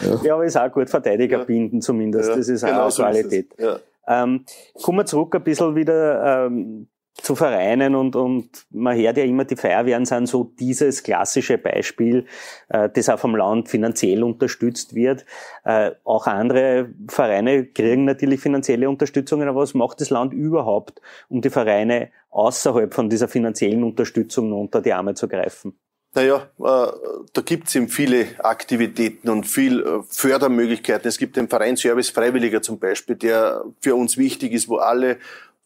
[0.00, 0.20] ja.
[0.24, 1.44] ja, aber ist auch gut Verteidiger ja.
[1.44, 2.30] binden zumindest.
[2.30, 3.54] Ja, das ist genau auch eine Qualität.
[3.58, 3.78] Ja.
[4.08, 4.44] Ähm,
[4.82, 6.88] kommen wir zurück ein bisschen wieder ähm,
[7.22, 12.26] zu Vereinen und, und man hört ja immer, die Feuerwehren sind so dieses klassische Beispiel,
[12.68, 15.24] äh, das auch vom Land finanziell unterstützt wird.
[15.64, 21.40] Äh, auch andere Vereine kriegen natürlich finanzielle Unterstützungen, aber was macht das Land überhaupt, um
[21.40, 25.74] die Vereine außerhalb von dieser finanziellen Unterstützung unter die Arme zu greifen?
[26.12, 26.92] Naja, äh,
[27.32, 31.06] da gibt's eben viele Aktivitäten und viel äh, Fördermöglichkeiten.
[31.06, 35.18] Es gibt den Verein Service Freiwilliger zum Beispiel, der für uns wichtig ist, wo alle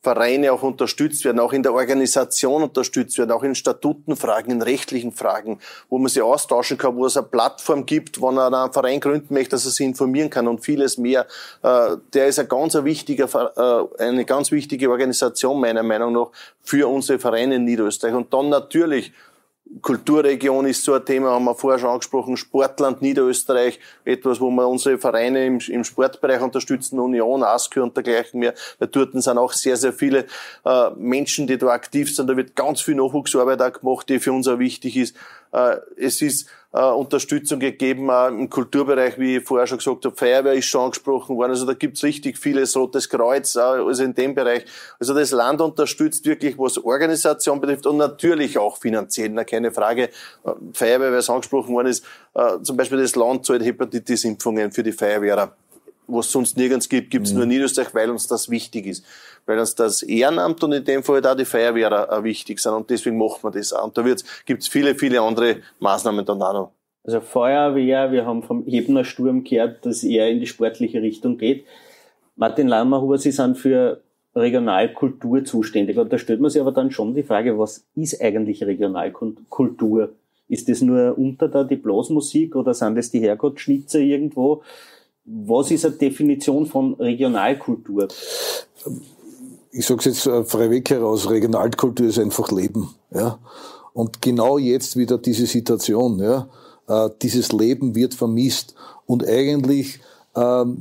[0.04, 5.12] Vereine auch unterstützt werden, auch in der Organisation unterstützt werden, auch in Statutenfragen, in rechtlichen
[5.12, 9.00] Fragen, wo man sich austauschen kann, wo es eine Plattform gibt, wo man einen Verein
[9.00, 11.26] gründen möchte, dass er sich informieren kann und vieles mehr.
[11.62, 16.30] Äh, der ist ein ganz wichtiger, äh, eine ganz wichtige Organisation meiner Meinung nach
[16.62, 18.14] für unsere Vereine in Niederösterreich.
[18.14, 19.12] Und dann natürlich
[19.82, 24.68] Kulturregion ist so ein Thema, haben wir vorher schon angesprochen, Sportland Niederösterreich, etwas, wo wir
[24.68, 29.52] unsere Vereine im, im Sportbereich unterstützen, Union, ASKÖ und dergleichen mehr, weil dort sind auch
[29.52, 30.26] sehr, sehr viele
[30.64, 34.32] äh, Menschen, die da aktiv sind, da wird ganz viel Nachwuchsarbeit auch gemacht, die für
[34.32, 35.16] uns auch wichtig ist.
[35.52, 40.16] Äh, es ist äh, Unterstützung gegeben auch im Kulturbereich, wie ich vorher schon gesagt habe.
[40.16, 41.50] Feuerwehr ist schon angesprochen worden.
[41.50, 44.64] Also da gibt's richtig vieles, Rotes Kreuz, also in dem Bereich.
[44.98, 50.10] Also das Land unterstützt wirklich, was Organisation betrifft und natürlich auch finanziell, na, keine Frage.
[50.44, 52.04] Äh, Feuerwehr, weil es angesprochen worden ist,
[52.62, 55.52] zum Beispiel das Land zahlt Hepatitis-Impfungen für die Feuerwehrer
[56.06, 57.36] was es sonst nirgends gibt, gibt's mhm.
[57.36, 59.04] nur in Niederösterreich, weil uns das wichtig ist.
[59.46, 62.88] Weil uns das Ehrenamt und in dem Fall halt auch die Feuerwehr wichtig sind und
[62.90, 63.84] deswegen macht man das auch.
[63.84, 64.04] Und da
[64.46, 66.70] gibt's viele, viele andere Maßnahmen dann auch noch.
[67.04, 71.66] Also Feuerwehr, wir haben vom Ebner Sturm gehört, dass er in die sportliche Richtung geht.
[72.36, 74.00] Martin Lammerhuber, Sie sind für
[74.34, 75.98] Regionalkultur zuständig.
[75.98, 80.10] Und da stellt man sich aber dann schon die Frage, was ist eigentlich Regionalkultur?
[80.48, 84.62] Ist das nur unter der die Blasmusik oder sind das die Herrgottschnitzer irgendwo?
[85.26, 88.08] Was ist eine Definition von Regionalkultur?
[89.70, 92.94] Ich sage es jetzt äh, freiweg heraus, Regionalkultur ist einfach Leben.
[93.10, 93.38] Ja?
[93.94, 96.18] Und genau jetzt wieder diese Situation.
[96.18, 96.48] Ja?
[96.86, 98.74] Äh, dieses Leben wird vermisst.
[99.06, 100.00] Und eigentlich
[100.36, 100.76] ähm,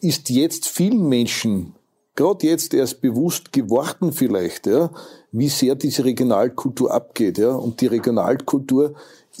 [0.00, 1.74] ist jetzt vielen Menschen,
[2.14, 4.90] gerade jetzt erst bewusst geworden vielleicht, ja,
[5.30, 7.38] wie sehr diese Regionalkultur abgeht.
[7.38, 7.54] Ja?
[7.54, 8.94] Und die Regionalkultur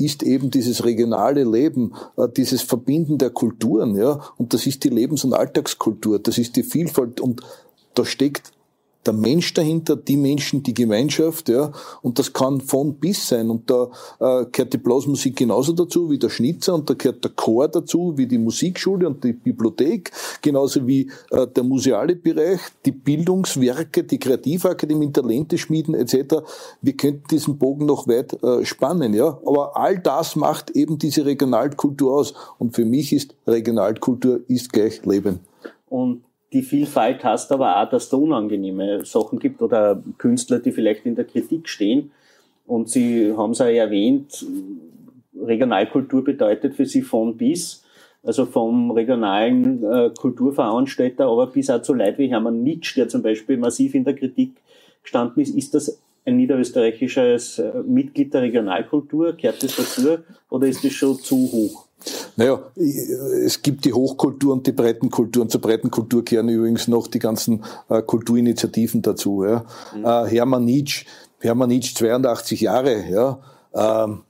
[0.04, 4.20] ist eben dieses regionale Leben, äh, dieses Verbinden der Kulturen, ja.
[4.36, 7.42] Und das ist die Lebens- und Alltagskultur, das ist die Vielfalt und
[7.94, 8.52] da steckt
[9.06, 13.50] der Mensch dahinter, die Menschen, die Gemeinschaft, ja, und das kann von bis sein.
[13.50, 13.88] Und da
[14.20, 18.14] äh, gehört die Blasmusik genauso dazu wie der Schnitzer und da gehört der Chor dazu,
[18.16, 24.18] wie die Musikschule und die Bibliothek, genauso wie äh, der museale Bereich, die Bildungswerke, die
[24.18, 26.36] Kreativakademien, Talente schmieden etc.
[26.80, 29.38] Wir könnten diesen Bogen noch weit äh, spannen, ja.
[29.44, 32.34] Aber all das macht eben diese Regionalkultur aus.
[32.58, 35.40] Und für mich ist Regionalkultur ist gleich Leben.
[35.88, 41.06] Und die Vielfalt hast aber auch, dass da unangenehme Sachen gibt oder Künstler, die vielleicht
[41.06, 42.10] in der Kritik stehen.
[42.66, 44.46] Und Sie haben es ja erwähnt,
[45.40, 47.84] Regionalkultur bedeutet für Sie von bis,
[48.22, 53.22] also vom regionalen äh, Kulturveranstalter, aber bis auch zu Leuten wie Hermann Nitsch, der zum
[53.22, 54.52] Beispiel massiv in der Kritik
[55.02, 55.54] gestanden ist.
[55.56, 59.32] Ist das ein niederösterreichisches äh, Mitglied der Regionalkultur?
[59.32, 60.18] Kehrt das dazu
[60.50, 61.81] oder ist das schon zu hoch?
[62.36, 65.42] Naja, es gibt die Hochkultur und die Breitenkultur.
[65.42, 69.44] Und zur Breitenkultur kehren übrigens noch die ganzen äh, Kulturinitiativen dazu.
[69.44, 69.64] Ja.
[69.94, 70.04] Mhm.
[70.04, 71.06] Äh, Hermann Nietzsche,
[71.40, 73.38] Hermann Nietzsche, 82 Jahre, ja,
[73.74, 74.22] ähm,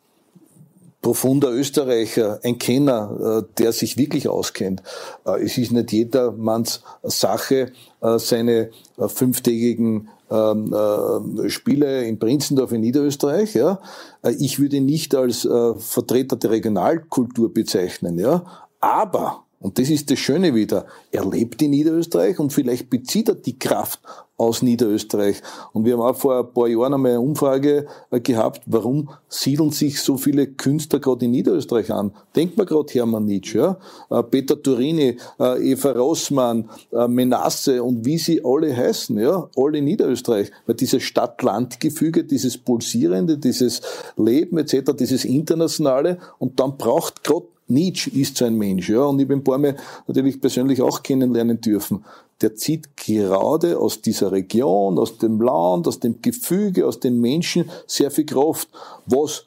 [1.02, 4.82] profunder Österreicher, ein Kenner, äh, der sich wirklich auskennt.
[5.26, 12.72] Äh, es ist nicht jedermanns Sache, äh, seine äh, fünftägigen ähm, äh, Spiele in Prinzendorf
[12.72, 13.54] in Niederösterreich.
[13.54, 13.80] Ja.
[14.22, 18.18] Äh, ich würde ihn nicht als äh, Vertreter der Regionalkultur bezeichnen.
[18.18, 18.44] Ja.
[18.80, 20.86] Aber Und das ist das Schöne wieder.
[21.12, 24.00] Er lebt in Niederösterreich und vielleicht bezieht er die Kraft
[24.36, 25.40] aus Niederösterreich.
[25.72, 29.70] Und wir haben auch vor ein paar Jahren einmal eine Umfrage äh, gehabt, warum siedeln
[29.70, 32.12] sich so viele Künstler gerade in Niederösterreich an?
[32.34, 33.78] Denkt man gerade Hermann Nietzsche, ja?
[34.10, 36.68] Äh, Peter Turini, äh, Eva Rossmann,
[37.08, 39.48] Menasse und wie sie alle heißen, ja?
[39.56, 40.50] Alle in Niederösterreich.
[40.66, 43.80] Weil dieses Stadt-Land-Gefüge, dieses Pulsierende, dieses
[44.16, 49.18] Leben etc., dieses Internationale und dann braucht gerade Nietzsche ist so ein Mensch, ja, und
[49.20, 52.04] ich bin ein paar Mal natürlich persönlich auch kennenlernen dürfen.
[52.40, 57.70] Der zieht gerade aus dieser Region, aus dem Land, aus dem Gefüge, aus den Menschen
[57.86, 58.68] sehr viel Kraft.
[59.06, 59.46] Was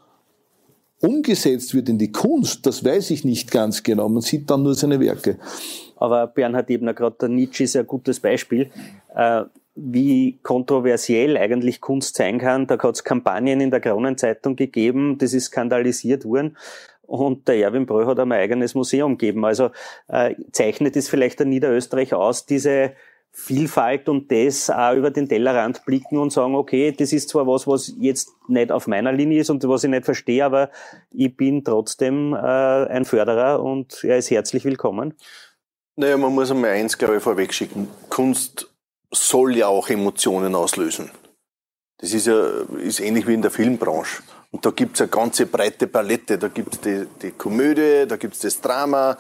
[1.01, 4.08] umgesetzt wird in die Kunst, das weiß ich nicht ganz genau.
[4.08, 5.38] Man sieht dann nur seine Werke.
[5.97, 8.71] Aber Bernhard Ebner, gerade der Nietzsche ist ein gutes Beispiel.
[9.13, 9.43] Äh,
[9.75, 12.65] wie kontroversiell eigentlich Kunst sein kann.
[12.65, 16.56] Da hat es Kampagnen in der Kronenzeitung gegeben, das ist skandalisiert worden.
[17.07, 19.45] Und der Erwin Brö hat ein eigenes Museum gegeben.
[19.45, 19.71] Also
[20.07, 22.93] äh, zeichnet es vielleicht der Niederösterreich aus, diese
[23.37, 27.67] Vielfalt und das auch über den Tellerrand blicken und sagen, okay, das ist zwar was,
[27.67, 30.71] was jetzt nicht auf meiner Linie ist und was ich nicht verstehe, aber
[31.11, 35.15] ich bin trotzdem äh, ein Förderer und er ist herzlich willkommen.
[35.97, 37.89] Naja, man muss einmal eins, glaube ich, vorweg schicken.
[38.07, 38.73] Kunst
[39.11, 41.11] soll ja auch Emotionen auslösen.
[41.97, 42.47] Das ist ja
[42.81, 44.23] ist ähnlich wie in der Filmbranche.
[44.55, 46.37] Und da gibt's eine ganze breite Palette.
[46.37, 49.17] Da gibt's die, die Komödie, da gibt's das Drama,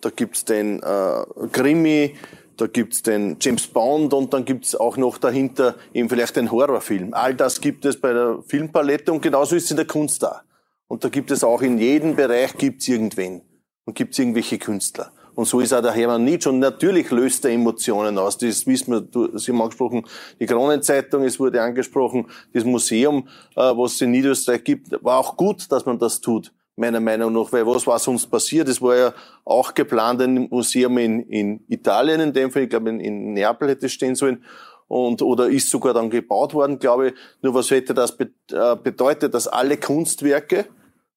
[0.00, 2.16] da gibt's den äh, Krimi,
[2.56, 7.14] da gibt's den James Bond und dann gibt's auch noch dahinter eben vielleicht den Horrorfilm.
[7.14, 10.42] All das gibt es bei der Filmpalette und genauso ist es in der Kunst da.
[10.88, 13.42] Und da gibt es auch in jedem Bereich gibt's irgendwen
[13.84, 15.12] und gibt's irgendwelche Künstler.
[15.34, 16.50] Und so ist auch der Hermann Nietzsche.
[16.50, 18.38] Und natürlich löst er Emotionen aus.
[18.38, 20.04] Das wissen wir, du, Sie haben angesprochen,
[20.38, 25.36] die Kronenzeitung, es wurde angesprochen, das Museum, äh, was es in Niederösterreich gibt, war auch
[25.36, 27.52] gut, dass man das tut, meiner Meinung nach.
[27.52, 28.68] Weil was war sonst passiert?
[28.68, 29.14] Es war ja
[29.44, 33.68] auch geplant, ein Museum in, in Italien, in dem Fall, ich glaube in, in Neapel
[33.68, 34.44] hätte es stehen sollen
[34.92, 37.14] und oder ist sogar dann gebaut worden, glaube ich.
[37.40, 40.66] Nur was hätte das äh, bedeutet, dass alle Kunstwerke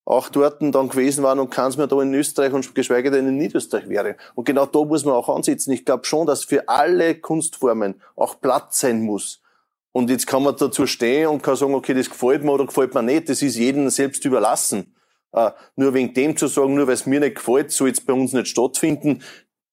[0.05, 3.37] auch dort dann gewesen waren und keins mehr da in Österreich und geschweige denn in
[3.37, 4.15] Niederösterreich wäre.
[4.35, 5.71] Und genau da muss man auch ansetzen.
[5.71, 9.41] Ich glaube schon, dass für alle Kunstformen auch Platz sein muss.
[9.91, 12.93] Und jetzt kann man dazu stehen und kann sagen, okay, das gefällt mir oder gefällt
[12.93, 13.29] mir nicht.
[13.29, 14.95] Das ist jedem selbst überlassen.
[15.33, 18.13] Uh, nur wegen dem zu sagen, nur weil es mir nicht gefällt, soll jetzt bei
[18.13, 19.21] uns nicht stattfinden,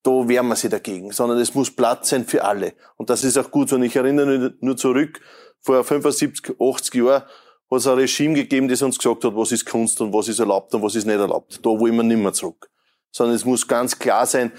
[0.02, 1.12] da wehren wir sie dagegen.
[1.12, 2.72] Sondern es muss Platz sein für alle.
[2.96, 3.76] Und das ist auch gut so.
[3.76, 5.20] Und ich erinnere nur zurück,
[5.60, 7.22] vor 75, 80 Jahren
[7.72, 10.38] hat es ein Regime gegeben, das uns gesagt hat, was ist Kunst und was ist
[10.38, 11.58] erlaubt und was ist nicht erlaubt.
[11.64, 12.70] Da wollen wir nicht mehr zurück.
[13.10, 14.52] Sondern es muss ganz klar sein,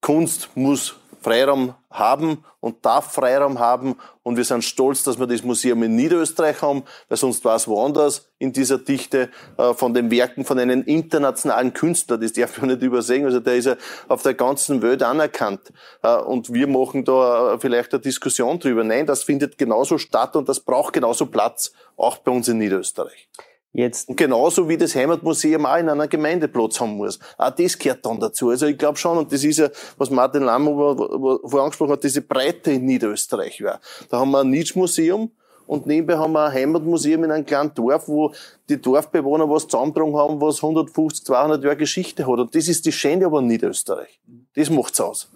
[0.00, 3.96] Kunst muss Freiraum haben und darf Freiraum haben.
[4.22, 7.66] Und wir sind stolz, dass wir das Museum in Niederösterreich haben, weil sonst war es
[7.66, 12.18] woanders in dieser Dichte äh, von den Werken von einem internationalen Künstler.
[12.18, 13.24] Das darf man nicht übersehen.
[13.24, 13.76] Also der ist ja
[14.08, 15.72] auf der ganzen Welt anerkannt.
[16.02, 18.84] Äh, und wir machen da äh, vielleicht eine Diskussion drüber.
[18.84, 23.28] Nein, das findet genauso statt und das braucht genauso Platz, auch bei uns in Niederösterreich.
[23.72, 24.08] Jetzt.
[24.08, 27.18] Und genauso wie das Heimatmuseum auch in einer Gemeinde Platz haben muss.
[27.36, 28.48] Auch das gehört dann dazu.
[28.48, 32.22] Also ich glaube schon, und das ist ja, was Martin Lamm vorher angesprochen hat, diese
[32.22, 33.80] Breite in Niederösterreich wäre.
[34.08, 35.30] Da haben wir ein Nietzsche-Museum,
[35.68, 38.32] und nebenbei haben wir ein Heimatmuseum in einem kleinen Dorf, wo
[38.70, 42.38] die Dorfbewohner was zusammengetragen haben, was 150, 200 Jahre Geschichte hat.
[42.38, 44.18] Und das ist die Schande aber in Niederösterreich.
[44.54, 45.30] Das macht's aus.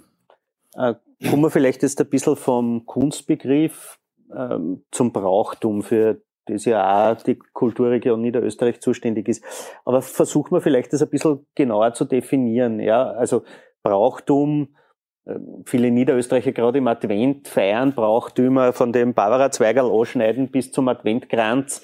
[0.75, 0.95] Äh,
[1.29, 3.99] kommen wir vielleicht jetzt ein bisschen vom Kunstbegriff
[4.35, 9.45] ähm, zum Brauchtum für das ja auch die Kulturregion Niederösterreich zuständig ist.
[9.85, 12.81] Aber versuchen wir vielleicht das ein bisschen genauer zu definieren.
[12.81, 13.43] Ja, also
[13.83, 14.75] Brauchtum,
[15.25, 21.83] äh, viele Niederösterreicher gerade im Advent feiern Brauchtümer von dem Barbara-Zweigerl anschneiden bis zum Adventkranz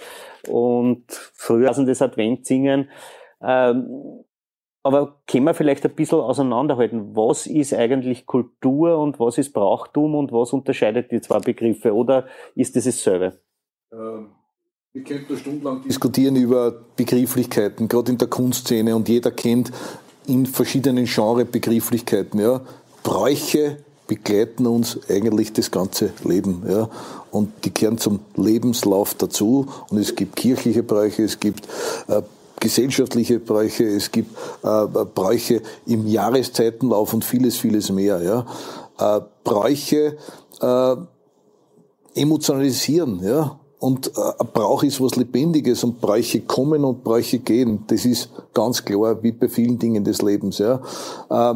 [0.49, 2.91] und früher das Advent singen.
[3.41, 4.25] Ähm,
[4.83, 7.15] aber können wir vielleicht ein bisschen auseinanderhalten?
[7.15, 11.95] Was ist eigentlich Kultur und was ist Brauchtum und was unterscheidet die zwei Begriffe?
[11.95, 13.41] Oder ist das dasselbe?
[13.93, 14.31] Ähm
[14.95, 19.71] wir könnten stundenlang diskutieren über Begrifflichkeiten, gerade in der Kunstszene und jeder kennt
[20.27, 22.41] in verschiedenen Genres Begrifflichkeiten.
[22.41, 22.63] Ja.
[23.03, 26.65] Bräuche begleiten uns eigentlich das ganze Leben.
[26.69, 26.89] Ja.
[27.31, 29.67] Und die kehren zum Lebenslauf dazu.
[29.91, 31.69] Und es gibt kirchliche Bräuche, es gibt
[32.09, 32.23] äh,
[32.59, 38.23] gesellschaftliche Bräuche, es gibt äh, Bräuche im Jahreszeitenlauf und vieles, vieles mehr.
[38.23, 39.19] Ja.
[39.19, 40.17] Äh, Bräuche
[40.61, 40.97] äh,
[42.15, 43.23] emotionalisieren.
[43.23, 47.85] Ja und äh, Brauch ist was Lebendiges und Bräuche kommen und Bräuche gehen.
[47.87, 50.59] Das ist ganz klar, wie bei vielen Dingen des Lebens.
[50.59, 50.81] Ja.
[51.31, 51.55] Äh,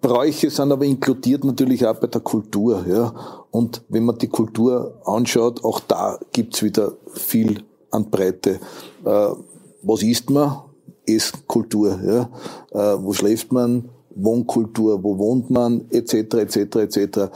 [0.00, 2.84] Bräuche sind aber inkludiert natürlich auch bei der Kultur.
[2.88, 3.14] Ja.
[3.50, 8.60] Und wenn man die Kultur anschaut, auch da gibt's wieder viel an Breite.
[9.04, 9.28] Äh,
[9.82, 10.60] was isst man?
[11.06, 11.98] Esskultur.
[12.02, 12.30] Ja.
[12.70, 13.90] Äh, wo schläft man?
[14.16, 17.30] Wohnkultur, wo wohnt man, etc., etc., etc.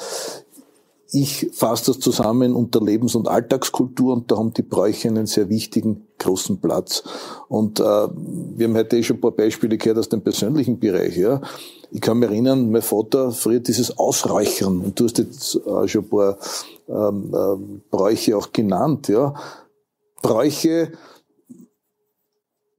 [1.10, 5.48] Ich fasse das zusammen unter Lebens- und Alltagskultur und da haben die Bräuche einen sehr
[5.48, 7.02] wichtigen, großen Platz.
[7.48, 11.16] Und äh, wir haben heute eh schon ein paar Beispiele gehört aus dem persönlichen Bereich.
[11.16, 11.40] Ja.
[11.90, 16.04] Ich kann mich erinnern, mein Vater früher dieses Ausräuchern, und du hast jetzt äh, schon
[16.04, 16.38] ein paar
[16.88, 19.08] ähm, äh, Bräuche auch genannt.
[19.08, 19.34] Ja.
[20.20, 20.92] Bräuche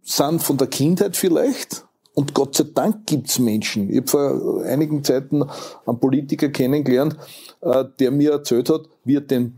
[0.04, 3.90] sind von der Kindheit vielleicht, und Gott sei Dank gibt's Menschen.
[3.90, 5.42] Ich habe vor einigen Zeiten
[5.86, 7.16] einen Politiker kennengelernt,
[7.62, 9.58] äh, der mir erzählt hat, wie er den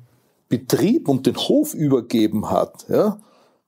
[0.50, 2.86] Betrieb und den Hof übergeben hat.
[2.90, 3.20] Ja?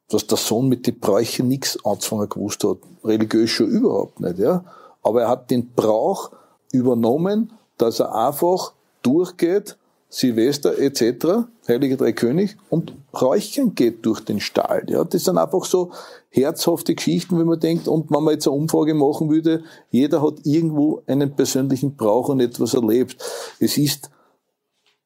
[0.09, 2.77] Dass der Sohn mit den Bräuchen nichts anzufangen gewusst hat.
[3.03, 4.39] Religiös schon überhaupt nicht.
[4.39, 4.65] Ja?
[5.01, 6.31] Aber er hat den Brauch
[6.71, 9.77] übernommen, dass er einfach durchgeht
[10.09, 14.85] Silvester etc., Heilige Drei König und Räuchern geht durch den Stall.
[14.87, 15.91] Ja, das sind einfach so
[16.29, 20.35] herzhafte Geschichten, wenn man denkt, und wenn man jetzt eine Umfrage machen würde, jeder hat
[20.43, 23.17] irgendwo einen persönlichen Brauch und etwas erlebt.
[23.59, 24.11] Es ist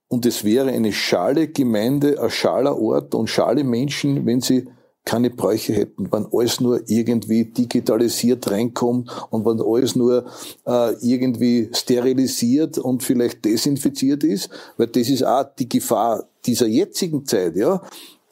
[0.08, 4.66] und es wäre eine schale Gemeinde, ein schaler Ort und schale Menschen, wenn sie
[5.08, 10.26] keine Bräuche hätten, wenn alles nur irgendwie digitalisiert reinkommt und wenn alles nur
[10.66, 17.26] äh, irgendwie sterilisiert und vielleicht desinfiziert ist, weil das ist auch die Gefahr dieser jetzigen
[17.26, 17.82] Zeit, ja.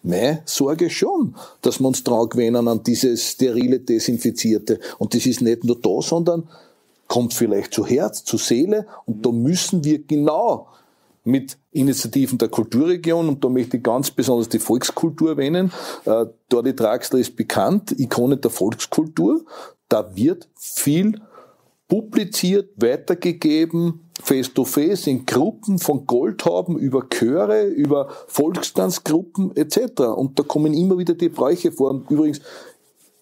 [0.04, 4.80] Meine Sorge schon, dass wir uns dran gewöhnen an dieses sterile, desinfizierte.
[5.00, 6.48] Und das ist nicht nur da, sondern
[7.08, 8.86] kommt vielleicht zu Herz, zu Seele.
[9.06, 10.68] Und da müssen wir genau
[11.26, 15.72] mit Initiativen der Kulturregion und da möchte ich ganz besonders die Volkskultur erwähnen.
[16.06, 19.44] Äh, die Draxler ist bekannt, Ikone der Volkskultur.
[19.90, 21.20] Da wird viel
[21.88, 30.02] publiziert, weitergegeben, face to face in Gruppen von Goldhauben über Chöre, über Volkstanzgruppen etc.
[30.16, 32.04] Und da kommen immer wieder die Bräuche vor.
[32.10, 32.42] übrigens,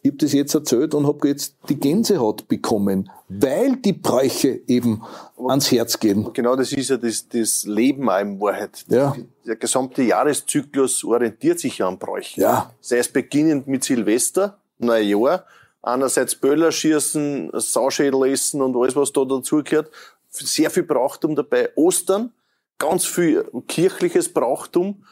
[0.03, 5.01] ich habe das jetzt erzählt und habe jetzt die Gänsehaut bekommen, weil die Bräuche eben
[5.37, 6.29] ans Herz gehen.
[6.33, 8.83] Genau, das ist ja das, das Leben auch in Wahrheit.
[8.89, 9.15] Ja.
[9.45, 12.41] Der gesamte Jahreszyklus orientiert sich ja an Bräuchen.
[12.41, 12.73] Ja.
[12.81, 15.45] Sei es beginnend mit Silvester, Neujahr,
[15.81, 19.89] einerseits Böller schießen, Sauschädel essen und alles, was da dazugehört.
[20.29, 21.69] Sehr viel Brauchtum dabei.
[21.77, 22.33] Ostern,
[22.77, 25.05] ganz viel kirchliches Brauchtum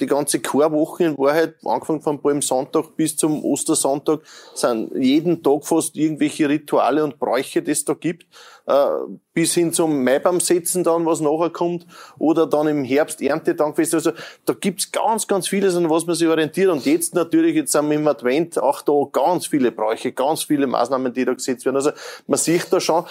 [0.00, 4.20] die ganze Chorwoche in Wahrheit, angefangen vom Palmsonntag bis zum Ostersonntag,
[4.54, 8.26] sind jeden Tag fast irgendwelche Rituale und Bräuche, die es da gibt,
[8.66, 8.86] äh,
[9.32, 11.86] bis hin zum Maibaumsetzen dann, was nachher kommt,
[12.18, 13.94] oder dann im Herbst Erntedankfest.
[13.94, 14.12] Also
[14.44, 16.68] da gibt's ganz, ganz vieles, an was man sich orientiert.
[16.68, 20.66] Und jetzt natürlich, jetzt sind wir im Advent, auch da ganz viele Bräuche, ganz viele
[20.66, 21.76] Maßnahmen, die da gesetzt werden.
[21.76, 21.90] Also
[22.26, 23.04] man sieht da schon,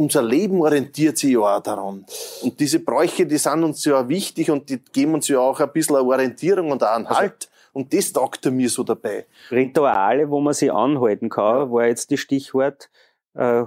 [0.00, 2.06] unser Leben orientiert sich ja auch daran.
[2.42, 5.70] Und diese Bräuche, die sind uns ja wichtig und die geben uns ja auch ein
[5.72, 7.32] bisschen eine Orientierung und einen Halt.
[7.32, 9.26] Also, und das taugt er mir so dabei.
[9.50, 12.88] Rituale, wo man sich anhalten kann, war jetzt das Stichwort.
[13.34, 13.64] Äh,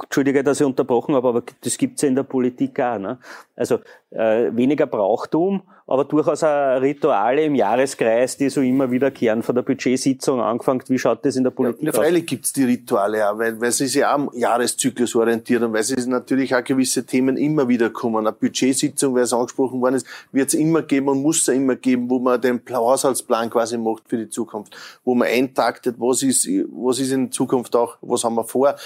[0.00, 2.98] Entschuldige, dass ich unterbrochen habe, aber das gibt's ja in der Politik auch.
[2.98, 3.18] Ne?
[3.56, 9.54] Also äh, weniger Brauchtum, aber durchaus auch Rituale im Jahreskreis, die so immer wiederkehren von
[9.54, 10.82] der Budgetsitzung angefangen.
[10.88, 11.96] Wie schaut das in der Politik ja, aus?
[11.96, 15.82] Freilich gibt's die Rituale auch, weil, weil sie sich auch am Jahreszyklus orientieren und weil
[15.82, 18.26] sie natürlich auch gewisse Themen immer wieder kommen.
[18.26, 22.08] Eine Budgetsitzung, weil es angesprochen worden ist, wird's immer geben und muss es immer geben,
[22.08, 26.98] wo man den Haushaltsplan quasi macht für die Zukunft, wo man eintaktet, was ist, was
[26.98, 28.76] ist in Zukunft auch, was haben wir vor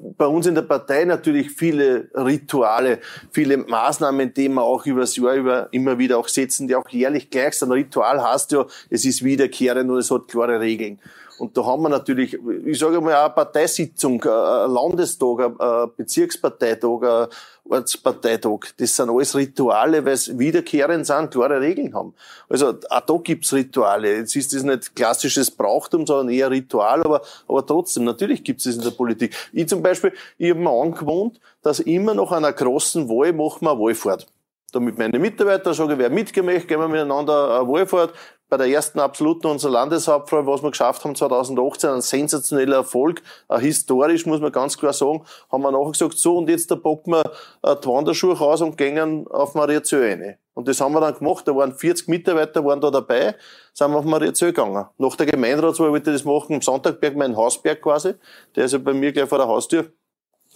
[0.00, 5.16] bei uns in der Partei natürlich viele Rituale, viele Maßnahmen, die wir auch über das
[5.16, 7.68] Jahr über immer wieder auch setzen, die auch jährlich gleich sind.
[7.68, 10.98] Ein Ritual heißt ja, es ist wiederkehrend und es hat klare Regeln.
[11.40, 17.28] Und da haben wir natürlich, ich sage mal, eine Parteisitzung, ein Landestag, ein Bezirksparteitag, ein
[17.64, 18.74] Ortsparteitag.
[18.76, 22.14] Das sind alles Rituale, weil es wiederkehrend sind, klare Regeln haben.
[22.48, 24.18] Also auch da gibt's Rituale.
[24.18, 28.76] Jetzt ist das nicht klassisches Brauchtum, sondern eher Ritual, aber, aber trotzdem, natürlich gibt's das
[28.76, 29.34] in der Politik.
[29.52, 33.64] Ich zum Beispiel, ich habe mir angewohnt, dass immer noch an einer großen Wahl machen
[33.64, 34.26] wir eine Wahlfahrt
[34.72, 38.14] damit meine Mitarbeiter sagen, wer mitgemacht, gehen wir miteinander eine Wahlfahrt,
[38.50, 43.58] bei der ersten absoluten unserer Landeshauptfrau, was wir geschafft haben 2018, ein sensationeller Erfolg, äh,
[43.58, 47.12] historisch muss man ganz klar sagen, haben wir nachher gesagt, so und jetzt da packen
[47.12, 47.22] wir
[47.62, 50.36] äh, die Wanderschuhe raus und gehen auf Maria Zö rein.
[50.54, 53.36] Und das haben wir dann gemacht, da waren 40 Mitarbeiter waren da dabei,
[53.72, 54.86] sind wir auf Maria Zö gegangen.
[54.98, 58.14] Nach der Gemeinderatswahl wollte ich das machen, im Sonntagberg, mein Hausberg quasi,
[58.56, 59.92] der ist ja bei mir gleich vor der Haustür.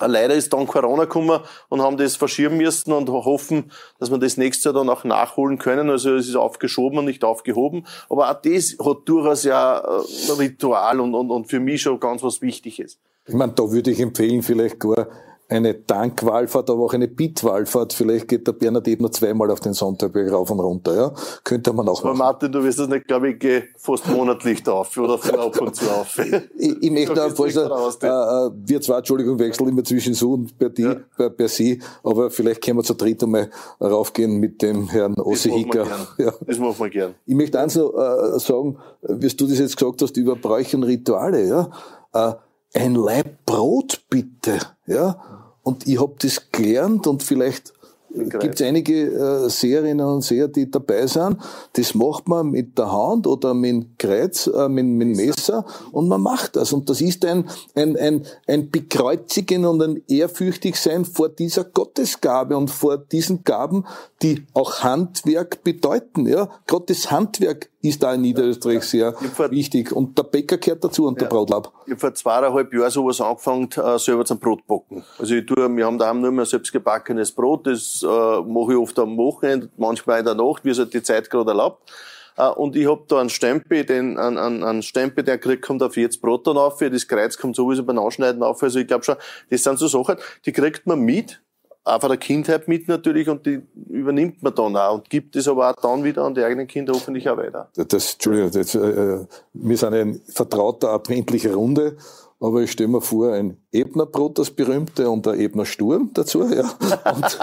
[0.01, 4.37] Leider ist dann Corona gekommen und haben das verschieben müssen und hoffen, dass wir das
[4.37, 5.89] nächste Jahr dann auch nachholen können.
[5.89, 7.87] Also es ist aufgeschoben und nicht aufgehoben.
[8.11, 12.23] Aber auch das hat durchaus ja ein Ritual und, und, und für mich schon ganz
[12.23, 12.99] was Wichtiges.
[13.27, 15.07] Ich meine, da würde ich empfehlen, vielleicht gar
[15.55, 17.93] eine Dankwallfahrt, aber auch eine Bittwallfahrt.
[17.93, 20.95] Vielleicht geht der Bernhard Ebner zweimal auf den Sonntagberg rauf und runter.
[20.95, 21.15] Ja?
[21.45, 22.19] Könnte man auch aber machen.
[22.19, 25.61] Martin, du wirst das nicht, glaube ich, geh fast monatlich da auf oder von ab
[25.61, 26.19] und zu auf.
[26.59, 30.59] ich, ich möchte auch vorstellen, äh, äh, wir zwei, Entschuldigung, wechseln immer zwischen so und
[30.59, 30.97] bei, die, ja.
[31.17, 33.51] bei, bei Sie, aber vielleicht können wir zu dritt einmal
[33.81, 35.87] raufgehen mit dem Herrn Ossi Hicker.
[36.19, 36.33] Ja.
[36.47, 37.15] Das machen wir gern.
[37.27, 40.85] Ich möchte eins noch äh, sagen, wie du das jetzt gesagt hast, über Bräuche und
[40.85, 41.71] Rituale, ja.
[42.13, 42.35] Äh,
[42.75, 45.44] ein Leib Brot bitte, ja.
[45.65, 47.73] Und ich habe das gelernt und vielleicht
[48.15, 51.39] gibt es einige äh, Seherinnen und Seher, die dabei sind.
[51.73, 55.65] Das macht man mit der Hand oder mit dem Kreuz, äh, mit, mit dem Messer
[55.91, 56.73] und man macht das.
[56.73, 62.71] Und das ist ein, ein, ein, ein Bekreuzigen und ein Ehrfürchtigsein vor dieser Gottesgabe und
[62.71, 63.85] vor diesen Gaben,
[64.23, 66.27] die auch Handwerk bedeuten.
[66.27, 66.49] Ja,
[66.87, 69.15] das Handwerk ist da in Niederösterreich sehr
[69.51, 69.93] wichtig.
[69.93, 71.73] Und der Bäcker gehört dazu und ja, der Brautlab.
[71.85, 75.05] Ich habe vor zweieinhalb Jahren sowas angefangen, äh, selber zum Brotbacken.
[75.19, 78.79] Also ich tue, wir haben daheim nur mehr selbst gebackenes Brot, das äh, mache ich
[78.79, 81.93] oft am Wochenende, manchmal in der Nacht, wie es halt die Zeit gerade erlaubt.
[82.37, 85.85] Uh, und ich hab da einen Stempel, den, einen, einen, einen Stempel, der kriegt, kommt
[85.85, 88.61] auf jetzt Brot dann auf, das Kreuz kommt sowieso beim Anschneiden auf.
[88.61, 89.15] Also ich glaube schon,
[89.51, 91.41] das sind so Sachen, die kriegt man mit,
[91.85, 93.61] auch von der Kindheit mit natürlich und die
[93.91, 96.95] übernimmt man dann auch und gibt es aber auch dann wieder an die eigenen Kinder
[96.95, 97.69] hoffentlich auch weiter.
[97.75, 101.97] Das, Entschuldigung, das, äh, wir sind ein vertrauter, abendlicher Runde
[102.45, 106.65] aber ich stelle mir vor, ein Ebnerbrot, das berühmte, und ein Ebner Sturm dazu, ja.
[107.15, 107.39] Und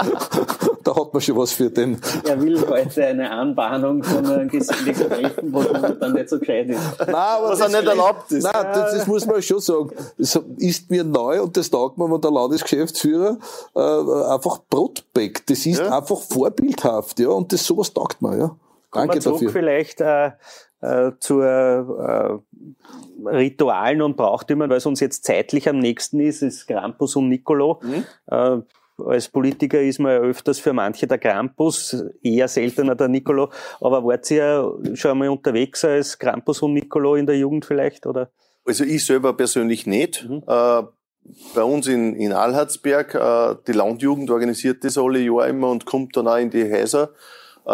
[0.83, 1.99] da hat man schon was für den.
[2.27, 6.79] Er will heute eine Anbahnung von einem Treffen, wo dann nicht so gescheit ist.
[6.99, 8.43] Nein, aber was das auch nicht erlaubt ist.
[8.43, 9.91] Nein, das, das, muss man schon sagen.
[10.17, 13.37] Das ist mir neu und das taugt mir, wenn der Landesgeschäftsführer
[13.75, 15.49] äh, einfach Brot backt.
[15.49, 15.97] Das ist ja.
[15.97, 18.55] einfach vorbildhaft, ja, und das sowas taugt man, ja.
[18.91, 19.49] Danke dafür.
[19.49, 20.31] vielleicht äh,
[20.81, 26.67] äh, zur äh, Ritualen und Brauchtümern, weil es uns jetzt zeitlich am nächsten ist, ist
[26.67, 27.79] Krampus und Nicolo.
[27.83, 28.63] Mhm.
[29.07, 33.51] Als Politiker ist man ja öfters für manche der Krampus, eher seltener der Nicolo.
[33.79, 38.29] Aber wart ihr schon einmal unterwegs als Krampus und Nicolo in der Jugend vielleicht, oder?
[38.65, 40.27] Also ich selber persönlich nicht.
[40.27, 40.43] Mhm.
[40.47, 40.83] Äh,
[41.53, 46.15] bei uns in, in Alharzberg, äh, die Landjugend organisiert das alle Jahre immer und kommt
[46.17, 47.11] dann auch in die Häuser
[47.65, 47.69] äh,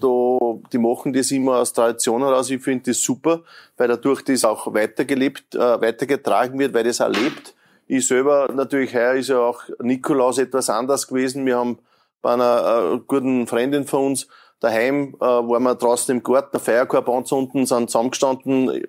[0.00, 0.38] da,
[0.72, 2.50] die machen das immer aus Tradition heraus.
[2.50, 3.42] Ich finde das super,
[3.76, 7.54] weil dadurch das auch weitergelebt, äh, weitergetragen wird, weil das auch lebt.
[7.90, 11.46] Ich selber, natürlich, heuer ist ja auch Nikolaus etwas anders gewesen.
[11.46, 11.78] Wir haben
[12.20, 14.28] bei einer äh, guten Freundin von uns
[14.60, 18.84] daheim, äh, waren wir draußen im Garten, ein Feierkorb anzünden, sind zusammengestanden,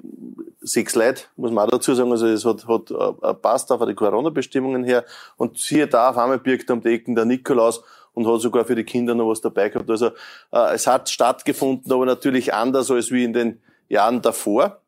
[0.59, 3.87] sechs Leute, muss man auch dazu sagen, also es hat, hat äh, passt auch von
[3.87, 5.05] den Corona-Bestimmungen her.
[5.37, 7.81] Und siehe da, auf einmal birgt um die Ecken der Nikolaus
[8.13, 9.89] und hat sogar für die Kinder noch was dabei gehabt.
[9.89, 10.07] Also
[10.51, 14.81] äh, es hat stattgefunden, aber natürlich anders als wie in den Jahren davor.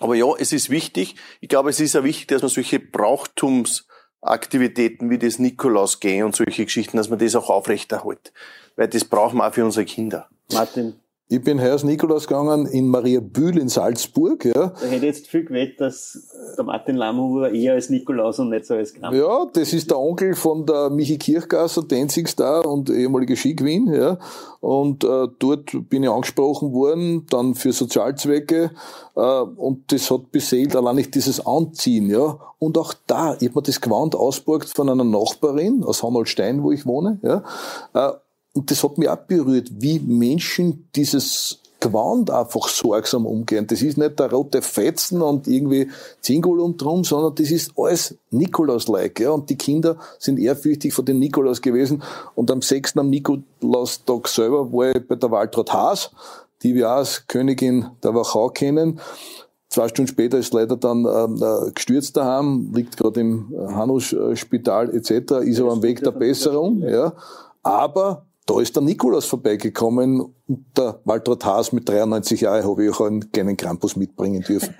[0.00, 1.16] Aber ja, es ist wichtig.
[1.40, 6.34] Ich glaube, es ist ja wichtig, dass man solche Brauchtumsaktivitäten wie das Nikolaus gehen und
[6.34, 8.32] solche Geschichten, dass man das auch aufrechterhält.
[8.76, 10.28] Weil das brauchen wir auch für unsere Kinder.
[10.52, 14.44] Martin, ich bin heuer als Nikolaus gegangen in Maria Bühl in Salzburg.
[14.44, 14.68] Ja.
[14.68, 18.74] Da hätte jetzt viel gewettet, dass der Martin Lammerhuber eher als Nikolaus und nicht so
[18.74, 19.18] als Krampus.
[19.18, 23.86] Ja, das ist der Onkel von der Michi Kirchgasser, Dancing Star und ehemalige Ski-Queen.
[23.92, 24.18] Ja.
[24.60, 28.72] Und äh, dort bin ich angesprochen worden, dann für Sozialzwecke.
[29.16, 32.10] Äh, und das hat beseelt allein nicht dieses Anziehen.
[32.10, 32.38] Ja.
[32.58, 36.70] Und auch da, ich habe mir das Gewand ausborgt von einer Nachbarin aus Hammelstein, wo
[36.70, 37.18] ich wohne.
[37.22, 37.44] Ja.
[37.94, 38.12] Äh,
[38.54, 43.66] und das hat mich auch berührt, wie Menschen dieses Gewand einfach sorgsam umgehen.
[43.66, 45.90] Das ist nicht der rote Fetzen und irgendwie
[46.22, 49.20] Zingulum drum, sondern das ist alles Nikolaus-like.
[49.20, 49.32] Ja?
[49.32, 52.02] Und die Kinder sind ehrfürchtig vor dem Nikolaus gewesen.
[52.34, 52.96] Und am 6.
[52.96, 56.10] am Nikolaustag selber war ich bei der Waltraud Haas,
[56.62, 59.00] die wir auch als Königin der Wachau kennen.
[59.68, 65.60] Zwei Stunden später ist leider dann äh, gestürzt daheim, liegt gerade im Hanus-Spital etc., ist
[65.60, 66.80] aber am Weg der Besserung.
[66.80, 67.12] Ja.
[67.62, 72.90] Aber da ist der Nikolaus vorbeigekommen und der Waltraud Haas mit 93 Jahren habe ich
[72.90, 74.74] auch einen kleinen Krampus mitbringen dürfen.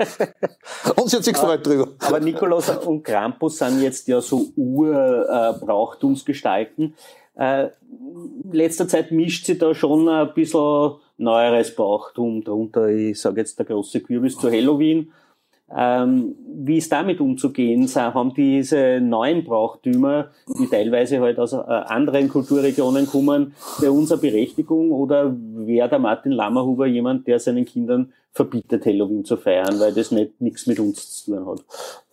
[0.96, 1.88] und sie hat sich gefreut drüber.
[2.00, 6.94] Aber Nikolaus und Krampus sind jetzt ja so Ur-Brauchtumsgestalten.
[7.36, 7.70] Äh,
[8.44, 12.86] in letzter Zeit mischt sich da schon ein bisschen neueres Brauchtum drunter.
[12.88, 15.10] Ich sage jetzt der große Kürbis zu Halloween
[15.74, 17.88] ähm, wie ist damit umzugehen?
[17.94, 24.20] Haben diese neuen Brauchtümer, die teilweise halt aus äh, anderen Kulturregionen kommen, bei uns eine
[24.20, 29.94] Berechtigung oder wäre der Martin Lammerhuber jemand, der seinen Kindern verbietet, Halloween zu feiern, weil
[29.94, 31.64] das nicht nichts mit uns zu tun hat?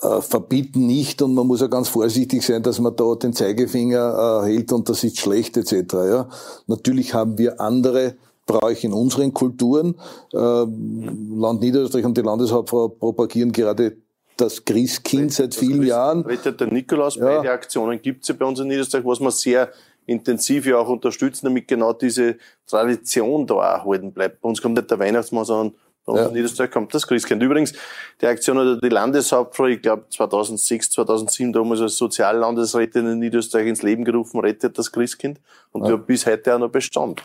[0.02, 4.44] Äh, verbieten nicht und man muss ja ganz vorsichtig sein, dass man da den Zeigefinger
[4.44, 5.94] äh, hält und das ist schlecht etc.
[5.94, 6.30] Ja?
[6.68, 8.16] Natürlich haben wir andere
[8.52, 9.96] Bräuche in unseren Kulturen.
[10.34, 13.98] Äh, Land Niederösterreich und die Landeshauptfrau propagieren gerade
[14.38, 16.22] das Christkind seit vielen Jahren.
[16.22, 17.26] Rettet der Nikolaus, ja.
[17.26, 19.70] beide Aktionen gibt es ja bei uns in Niederösterreich, was wir sehr
[20.06, 22.38] intensiv ja auch unterstützen, damit genau diese
[22.68, 24.42] Tradition da auch erhalten bleibt.
[24.42, 25.76] Bei uns kommt nicht der Weihnachtsmann, sondern
[26.06, 26.28] bei uns ja.
[26.28, 27.44] in Niederösterreich kommt das Christkind.
[27.44, 27.74] Übrigens,
[28.20, 33.84] die Aktion oder die Landeshauptfrau, ich glaube 2006, 2007 damals als Soziallandesrätin in Niederösterreich ins
[33.84, 35.40] Leben gerufen, rettet das Christkind
[35.72, 35.90] und ja.
[35.90, 37.22] die hat bis heute auch noch Bestand.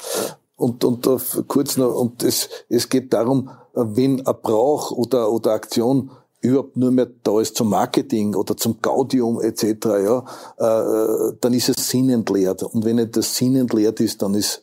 [0.56, 1.08] Und, und
[1.48, 6.76] kurz noch, und es, es geht darum, äh, wenn ein Brauch oder, oder Aktion überhaupt
[6.76, 10.24] nur mehr da ist zum Marketing oder zum Gaudium etc., ja,
[10.58, 12.62] äh, dann ist es sinnentleert.
[12.62, 14.62] Und wenn nicht das sinnentleert ist, dann ist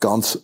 [0.00, 0.40] ganz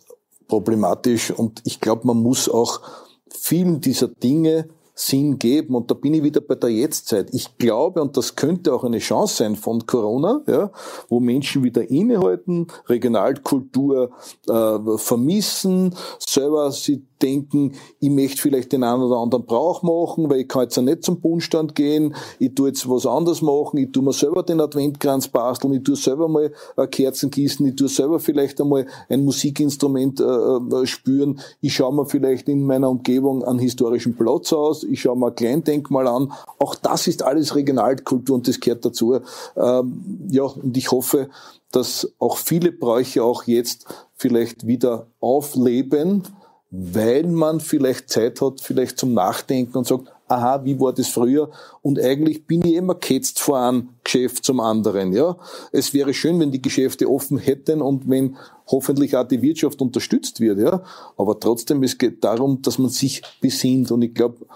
[0.48, 1.30] problematisch.
[1.30, 2.80] Und ich glaube, man muss auch
[3.28, 4.68] vielen dieser Dinge
[4.98, 5.74] Sinn geben.
[5.74, 7.28] Und da bin ich wieder bei der Jetztzeit.
[7.32, 10.72] Ich glaube, und das könnte auch eine Chance sein von Corona, ja,
[11.08, 14.10] wo Menschen wieder innehalten, Regionalkultur
[14.48, 20.40] äh, vermissen, selber sie denken, ich möchte vielleicht den einen oder anderen Brauch machen, weil
[20.40, 23.92] ich kann jetzt ja nicht zum Bundstand gehen, ich tue jetzt was anderes machen, ich
[23.92, 26.52] tue mir selber den Adventkranz basteln, ich tue selber mal
[26.90, 32.06] Kerzen gießen, ich tue selber vielleicht einmal ein Musikinstrument äh, äh, spüren, ich schaue mir
[32.06, 36.32] vielleicht in meiner Umgebung einen historischen Platz aus, ich schaue ein Kleindenkmal an.
[36.58, 39.20] Auch das ist alles Regionalkultur und das gehört dazu.
[39.56, 41.28] Ähm, ja, und ich hoffe,
[41.72, 46.22] dass auch viele Bräuche auch jetzt vielleicht wieder aufleben,
[46.70, 51.50] weil man vielleicht Zeit hat, vielleicht zum Nachdenken und sagt, aha, wie war das früher?
[51.82, 55.36] Und eigentlich bin ich immer ketzt vor einem Geschäft zum anderen, ja.
[55.72, 60.40] Es wäre schön, wenn die Geschäfte offen hätten und wenn hoffentlich auch die Wirtschaft unterstützt
[60.40, 60.82] wird, ja.
[61.16, 64.46] Aber trotzdem, es geht darum, dass man sich besinnt und ich glaube,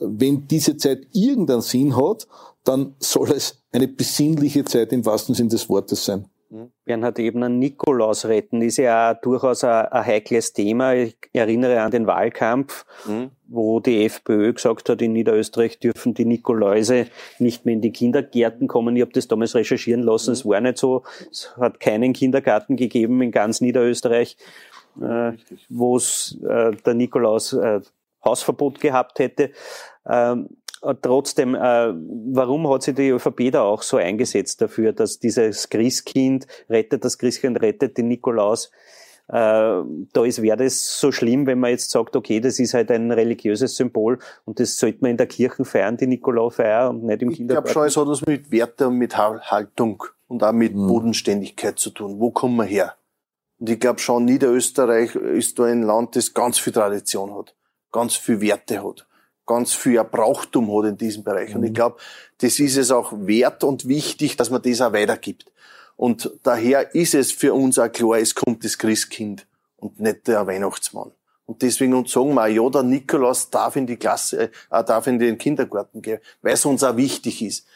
[0.00, 2.26] wenn diese Zeit irgendeinen Sinn hat,
[2.64, 6.26] dann soll es eine besinnliche Zeit im wahrsten Sinn des Wortes sein.
[6.50, 6.70] Mhm.
[6.84, 10.94] Bernhard Ebner, Nikolaus retten ist ja auch durchaus ein, ein, heikles Thema.
[10.94, 13.30] Ich erinnere an den Wahlkampf, mhm.
[13.46, 17.06] wo die FPÖ gesagt hat, in Niederösterreich dürfen die Nikoläuse
[17.38, 18.96] nicht mehr in die Kindergärten kommen.
[18.96, 20.30] Ich habe das damals recherchieren lassen.
[20.30, 20.34] Mhm.
[20.34, 21.02] Es war nicht so.
[21.30, 24.38] Es hat keinen Kindergarten gegeben in ganz Niederösterreich,
[25.02, 25.32] äh,
[25.68, 27.80] wo es äh, der Nikolaus äh,
[28.24, 29.50] Hausverbot gehabt hätte.
[30.08, 30.48] Ähm,
[31.02, 31.92] trotzdem, äh,
[32.32, 37.18] warum hat sich die ÖVP da auch so eingesetzt dafür, dass dieses Christkind rettet, das
[37.18, 38.70] Christkind rettet den Nikolaus?
[39.28, 42.90] Äh, da ist, wäre das so schlimm, wenn man jetzt sagt, okay, das ist halt
[42.90, 47.20] ein religiöses Symbol und das sollte man in der Kirche feiern, die Nikolaufeier und nicht
[47.20, 47.68] im Kindergarten.
[47.68, 50.86] Ich glaube schon, es hat was mit Werte und mit Haltung und auch mit mhm.
[50.86, 52.18] Bodenständigkeit zu tun.
[52.18, 52.94] Wo kommen wir her?
[53.58, 57.54] Und ich glaube schon, Niederösterreich ist da ein Land, das ganz viel Tradition hat
[57.92, 59.06] ganz viel Werte hat,
[59.46, 61.54] ganz viel Brauchtum hat in diesem Bereich.
[61.54, 61.74] Und ich mhm.
[61.74, 61.96] glaube,
[62.38, 65.50] das ist es auch wert und wichtig, dass man das auch weitergibt.
[65.96, 70.46] Und daher ist es für uns auch klar, es kommt das Christkind und nicht der
[70.46, 71.10] Weihnachtsmann.
[71.44, 75.18] Und deswegen uns sagen wir, ja, der Nikolaus darf in die Klasse, äh, darf in
[75.18, 77.66] den Kindergarten gehen, weil es uns auch wichtig ist.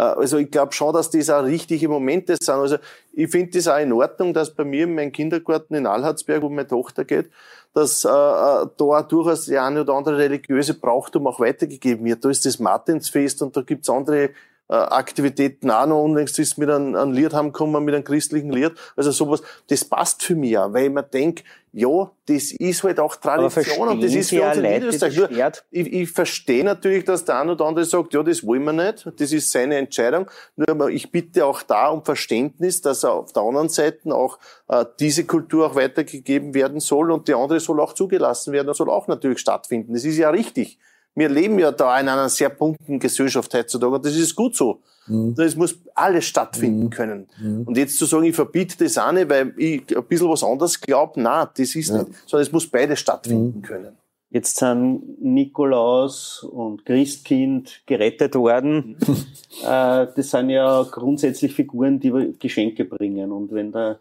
[0.00, 2.54] Äh, also ich glaube schon, dass das auch richtige Momente sind.
[2.54, 2.78] Also
[3.12, 6.48] ich finde das auch in Ordnung, dass bei mir in meinem Kindergarten in Alhardsberg, wo
[6.48, 7.30] meine Tochter geht,
[7.74, 12.24] dass äh, äh da durchaus die eine oder andere religiöse Brauchtum auch weitergegeben wird.
[12.24, 14.30] Da ist das Martinsfest und da gibt's andere
[14.74, 18.72] Aktivitäten auch noch unlängst ist mit einem, einem Lied haben kommen, mit einem christlichen Lied.
[18.96, 21.42] Also sowas, das passt für mich auch, weil ich mir denke,
[21.72, 25.62] ja, das ist halt auch Tradition und das ist für uns in Niederösterreich.
[25.70, 29.08] Ich, ich verstehe natürlich, dass der eine oder andere sagt, ja, das wollen wir nicht,
[29.16, 30.28] das ist seine Entscheidung.
[30.56, 35.24] Nur ich bitte auch da um Verständnis, dass auf der anderen Seite auch äh, diese
[35.24, 39.06] Kultur auch weitergegeben werden soll und die andere soll auch zugelassen werden, das soll auch
[39.06, 39.94] natürlich stattfinden.
[39.94, 40.78] Das ist ja richtig
[41.14, 44.80] wir leben ja da in einer sehr bunten Gesellschaft heutzutage und das ist gut so.
[45.06, 45.34] Mhm.
[45.38, 46.90] Es muss alles stattfinden mhm.
[46.90, 47.26] können.
[47.40, 47.62] Mhm.
[47.64, 50.80] Und jetzt zu sagen, ich verbiete das auch nicht, weil ich ein bisschen was anderes
[50.80, 51.98] glaube, nein, das ist ja.
[51.98, 53.62] nicht, sondern es muss beides stattfinden mhm.
[53.62, 53.96] können.
[54.32, 58.96] Jetzt sind Nikolaus und Christkind gerettet worden.
[59.04, 59.16] Mhm.
[59.64, 63.32] äh, das sind ja grundsätzlich Figuren, die Geschenke bringen.
[63.32, 63.98] Und wenn der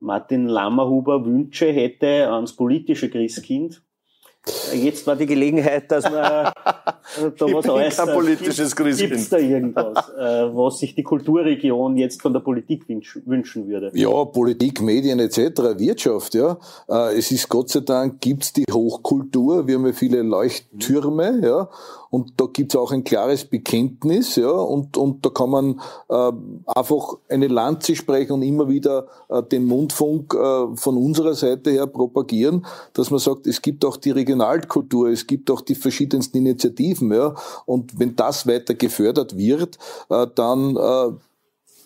[0.00, 3.82] Martin Lammerhuber Wünsche hätte ans politische Christkind,
[4.72, 6.50] Jetzt war die Gelegenheit, dass man äh,
[7.36, 8.14] da ich was äußert.
[8.14, 9.10] politisches Christkind.
[9.10, 13.90] Gibt's da irgendwas, äh, was sich die Kulturregion jetzt von der Politik wünschen würde?
[13.94, 16.58] Ja, Politik, Medien etc., Wirtschaft, ja.
[16.88, 19.66] Äh, es ist Gott sei Dank gibt's die Hochkultur.
[19.66, 21.68] Wir haben ja viele Leuchttürme, ja.
[22.10, 26.32] Und da gibt's auch ein klares Bekenntnis, ja, und, und da kann man äh,
[26.66, 31.86] einfach eine Lanze sprechen und immer wieder äh, den Mundfunk äh, von unserer Seite her
[31.86, 37.12] propagieren, dass man sagt, es gibt auch die Regionalkultur, es gibt auch die verschiedensten Initiativen,
[37.12, 37.34] ja,
[37.66, 39.78] und wenn das weiter gefördert wird,
[40.08, 41.10] äh, dann äh,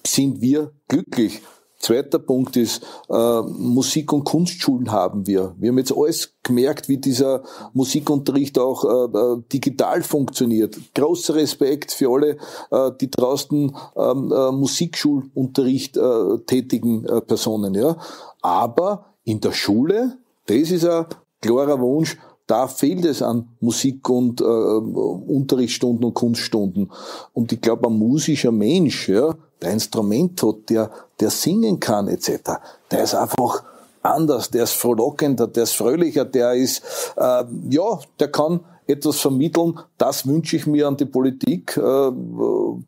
[0.06, 1.42] sind wir glücklich.
[1.83, 2.80] Zweiter Punkt ist,
[3.11, 5.57] äh, Musik- und Kunstschulen haben wir.
[5.59, 10.78] Wir haben jetzt alles gemerkt, wie dieser Musikunterricht auch äh, äh digital funktioniert.
[10.95, 12.37] Großer Respekt für alle,
[12.70, 17.74] äh, die draußen ähm, äh, Musikschulunterricht äh, tätigen äh, Personen.
[17.74, 17.97] Ja.
[18.43, 21.07] Aber in der Schule, das ist ein
[21.41, 22.16] klarer Wunsch,
[22.47, 26.93] da fehlt es an Musik- und äh, Unterrichtsstunden und Kunststunden.
[27.33, 30.90] Und ich glaube, ein musischer Mensch, ja, der Instrument hat, der,
[31.20, 32.58] der singen kann etc.,
[32.90, 33.62] der ist einfach
[34.02, 36.82] anders, der ist frohlockender, der ist fröhlicher, der ist,
[37.16, 39.78] äh, ja, der kann etwas vermitteln.
[39.96, 42.10] Das wünsche ich mir an die Politik, äh,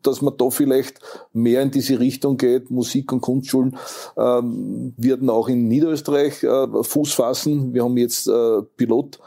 [0.03, 0.99] dass man da vielleicht
[1.33, 2.69] mehr in diese Richtung geht.
[2.69, 3.77] Musik- und Kunstschulen
[4.15, 7.73] äh, werden auch in Niederösterreich äh, Fuß fassen.
[7.73, 9.19] Wir haben jetzt äh, Pilot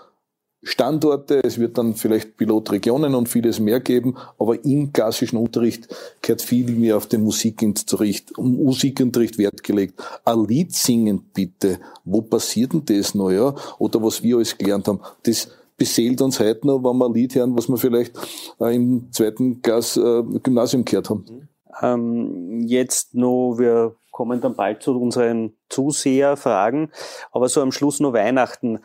[0.62, 5.88] Standorte, es wird dann vielleicht Pilotregionen und vieles mehr geben, aber im klassischen Unterricht
[6.20, 10.02] gehört viel mehr auf den Musikunterricht, Musikunterricht Wert gelegt.
[10.24, 13.54] Ein Lied singen bitte, wo passiert denn das noch, ja?
[13.78, 17.36] Oder was wir alles gelernt haben, das beseelt uns heute noch, wenn wir ein Lied
[17.36, 18.18] hören, was wir vielleicht
[18.61, 21.48] äh, im zweiten Klass äh, Gymnasium gehört haben.
[21.80, 26.90] Ähm, jetzt noch, wir kommen dann bald zu unseren Zuseherfragen,
[27.30, 28.80] aber so am Schluss noch Weihnachten.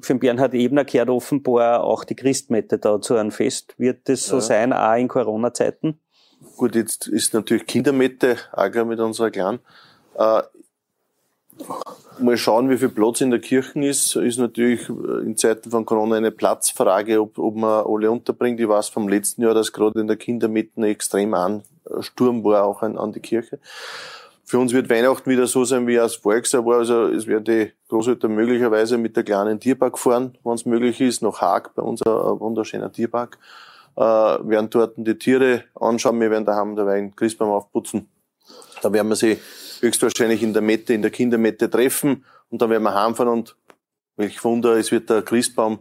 [0.00, 3.74] Äh, für den Bernhard Ebner kehrt offenbar auch die Christmette da zu einem Fest.
[3.78, 4.40] Wird das so ja.
[4.40, 6.00] sein, auch in Corona-Zeiten?
[6.56, 9.58] Gut, jetzt ist natürlich Kindermette, auch mit unserer Clan.
[10.16, 10.42] Äh,
[12.18, 14.16] mal schauen, wie viel Platz in der Kirche ist.
[14.16, 18.60] Ist natürlich in Zeiten von Corona eine Platzfrage, ob, ob man alle unterbringt.
[18.60, 22.98] Ich weiß vom letzten Jahr, dass gerade in der Kindermette extrem Ansturm war, auch an,
[22.98, 23.58] an die Kirche.
[24.50, 26.78] Für uns wird Weihnachten wieder so sein, wie es voriges Jahr war.
[26.78, 31.22] Also es werden die Großeltern möglicherweise mit der kleinen Tierpark fahren, wenn es möglich ist,
[31.22, 33.38] nach Haag, bei uns ein wunderschöner Tierpark.
[33.94, 36.20] Äh, werden dort die Tiere anschauen.
[36.20, 38.08] Wir werden daheim dabei einen Christbaum aufputzen.
[38.82, 39.38] Da werden wir sie
[39.82, 43.54] höchstwahrscheinlich in der Mette, in der Kindermette treffen und dann werden wir heimfahren und
[44.16, 45.78] welch Wunder, es wird der Christbaum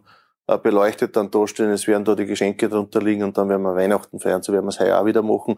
[0.58, 4.20] beleuchtet dann dastehen, es werden da die Geschenke drunter liegen und dann werden wir Weihnachten
[4.20, 5.58] feiern, so werden wir es heuer auch wieder machen.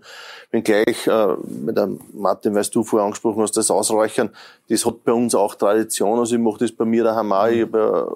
[0.52, 4.32] Wenn gleich, äh, mit einem Martin, weißt du vorher angesprochen hast, das Ausräuchern,
[4.70, 7.62] das hat bei uns auch Tradition, also ich mache das bei mir daheim auch, ich
[7.62, 8.08] habe ja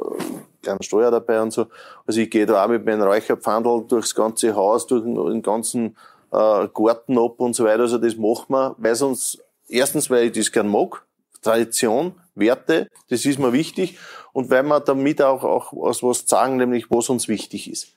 [0.61, 1.67] kleinen Steuer dabei und so,
[2.05, 5.95] also ich gehe da auch mit meinem Räucherpfandl durchs ganze Haus, durch den ganzen
[6.32, 10.32] äh, Garten ab und so weiter, also das machen wir, weil sonst, erstens, weil ich
[10.34, 11.03] das gern mag,
[11.41, 13.97] Tradition, Werte, das ist mir wichtig
[14.33, 17.88] und weil wir damit auch, auch aus was sagen, nämlich was uns wichtig ist.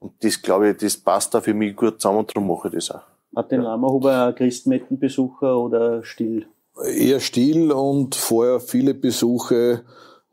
[0.00, 2.74] Und das, glaube ich, das passt da für mich gut zusammen und darum mache ich
[2.74, 3.02] das auch.
[3.32, 6.46] Martin Lammerhuber, Christmettenbesucher oder still?
[6.84, 9.84] Eher still und vorher viele Besuche.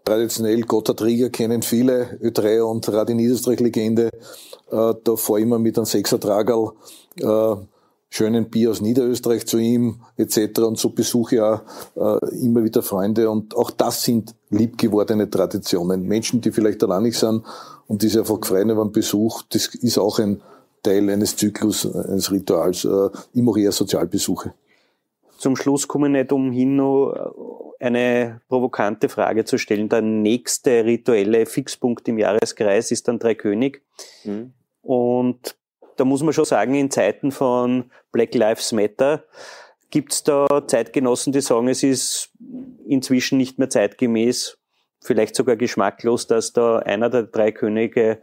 [0.04, 4.10] Traditionell Gotthard kennen viele, Ö3 und Radi Niederösterreich Legende.
[4.72, 6.72] Äh, da fahre ich immer mit einem Sechser Tragerl
[7.20, 7.56] äh,
[8.10, 10.60] schönen Bier aus Niederösterreich zu ihm etc.
[10.62, 11.62] Und so besuche ich auch
[11.96, 13.30] äh, immer wieder Freunde.
[13.30, 16.04] Und auch das sind liebgewordene Traditionen.
[16.04, 17.44] Menschen, die vielleicht alleinig sind
[17.88, 20.42] und die sich einfach freuen über einen Besuch, das ist auch ein
[20.84, 22.86] Teil eines Zyklus, eines Rituals.
[22.86, 24.54] Äh, ich mache eher Sozialbesuche.
[25.38, 27.14] Zum Schluss komme ich nicht umhin, noch
[27.80, 29.90] eine provokante Frage zu stellen.
[29.90, 33.82] Der nächste rituelle Fixpunkt im Jahreskreis ist dann Dreikönig.
[34.24, 34.54] Mhm.
[34.82, 35.56] Und
[35.98, 39.26] da muss man schon sagen, in Zeiten von Black Lives Matter
[39.90, 42.32] gibt es da Zeitgenossen, die sagen, es ist
[42.88, 44.58] inzwischen nicht mehr zeitgemäß,
[45.02, 48.22] vielleicht sogar geschmacklos, dass da einer der drei Könige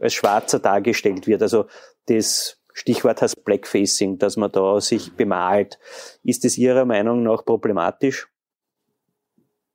[0.00, 1.42] als Schwarzer dargestellt wird.
[1.42, 1.66] Also
[2.06, 5.78] das Stichwort heißt Blackfacing, dass man da sich bemalt.
[6.22, 8.28] Ist es Ihrer Meinung nach problematisch?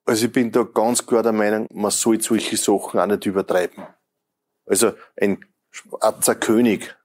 [0.06, 3.86] Also ich bin da ganz klar der Meinung, man soll solche Sachen auch nicht übertreiben.
[4.66, 5.44] Also ein
[5.78, 6.96] schwarzer König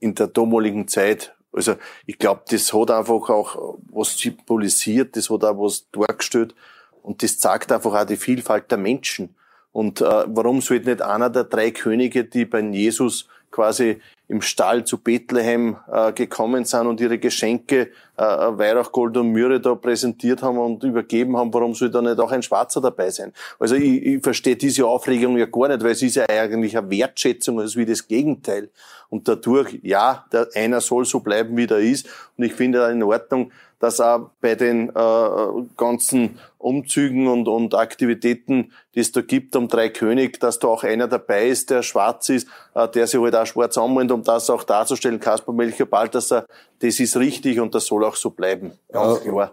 [0.00, 1.34] in der damaligen Zeit.
[1.52, 1.76] Also
[2.06, 6.54] ich glaube, das hat einfach auch was symbolisiert, das hat auch was dargestellt
[7.02, 9.36] und das zeigt einfach auch die Vielfalt der Menschen.
[9.72, 14.84] Und äh, warum sollte nicht einer der drei Könige, die bei Jesus quasi im Stall
[14.84, 20.58] zu Bethlehem äh, gekommen sind und ihre Geschenke, äh, Weihrauchgold und Myrrhe da präsentiert haben
[20.58, 23.32] und übergeben haben, warum soll da nicht auch ein Schwarzer dabei sein?
[23.60, 26.90] Also ich, ich verstehe diese Aufregung ja gar nicht, weil es ist ja eigentlich eine
[26.90, 28.70] Wertschätzung, also wie das Gegenteil.
[29.08, 32.08] Und dadurch, ja, der, einer soll so bleiben, wie der ist.
[32.36, 33.52] Und ich finde in Ordnung,
[33.84, 39.68] dass auch bei den äh, ganzen Umzügen und, und Aktivitäten, die es da gibt um
[39.68, 43.36] Drei König, dass da auch einer dabei ist, der schwarz ist, äh, der sich halt
[43.36, 46.46] auch schwarz anmalt, um das auch darzustellen, Kaspar Melchior Balthasar,
[46.78, 48.72] das ist richtig und das soll auch so bleiben.
[48.90, 49.30] Ganz ja.
[49.30, 49.52] klar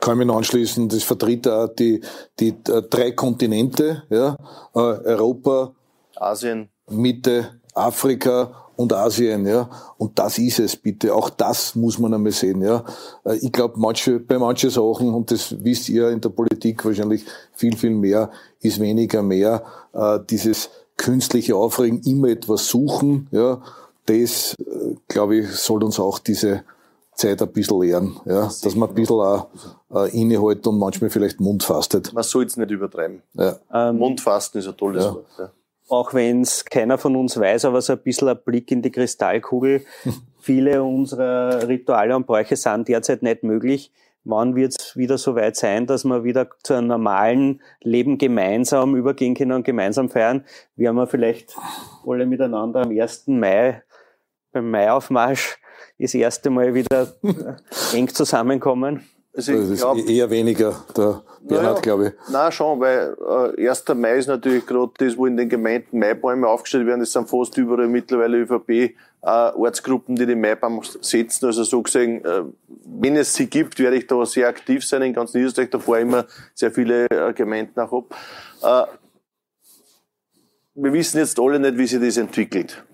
[0.00, 2.00] kann mich anschließen, das vertritt auch die,
[2.38, 4.36] die äh, drei Kontinente, ja,
[4.74, 5.72] äh, Europa,
[6.14, 9.68] Asien, Mitte, Afrika und Asien, ja.
[9.98, 11.14] Und das ist es, bitte.
[11.14, 12.84] Auch das muss man einmal sehen, ja.
[13.24, 17.24] Äh, ich glaube, manche, bei manchen Sachen, und das wisst ihr in der Politik wahrscheinlich
[17.52, 19.62] viel, viel mehr, ist weniger mehr.
[19.92, 23.62] Äh, dieses künstliche Aufregen, immer etwas suchen, ja.
[24.04, 26.62] Das, äh, glaube ich, soll uns auch diese
[27.14, 28.42] Zeit ein bisschen lehren, ja.
[28.42, 29.48] Dass man ein bisschen auch
[29.94, 32.12] äh, innehält und manchmal vielleicht Mund fastet.
[32.12, 33.22] Man soll es nicht übertreiben.
[33.34, 33.56] Ja.
[33.72, 35.14] Ähm, Mundfasten ist ein tolles ja.
[35.14, 35.26] Wort.
[35.38, 35.50] Ja
[35.88, 38.90] auch wenn es keiner von uns weiß, aber so ein bisschen ein Blick in die
[38.90, 39.84] Kristallkugel.
[40.40, 43.92] Viele unserer Rituale und Bräuche sind derzeit nicht möglich.
[44.24, 48.96] Wann wird es wieder so weit sein, dass wir wieder zu einem normalen Leben gemeinsam
[48.96, 50.44] übergehen können und gemeinsam feiern?
[50.74, 51.56] Wir haben ja vielleicht
[52.04, 53.28] alle miteinander am 1.
[53.28, 53.82] Mai
[54.50, 55.58] beim Maiaufmarsch
[55.98, 57.14] das erste Mal wieder
[57.94, 59.08] eng zusammenkommen.
[59.36, 62.32] Also ich das glaub, ist eher weniger der Bernhard, naja, glaube ich.
[62.32, 63.16] Nein, schon, weil
[63.58, 63.84] äh, 1.
[63.94, 67.00] Mai ist natürlich gerade das, wo in den Gemeinden Maibäume aufgestellt werden.
[67.00, 71.46] Das sind fast überall mittlerweile ÖVP äh, Ortsgruppen, die den Maibaum setzen.
[71.46, 72.44] Also so gesehen, äh,
[72.84, 75.70] wenn es sie gibt, werde ich da sehr aktiv sein in ganz Niederösterreich.
[75.70, 78.14] Da fahren immer sehr viele äh, Gemeinden auch ab.
[78.62, 78.96] Äh,
[80.76, 82.84] wir wissen jetzt alle nicht, wie sich das entwickelt.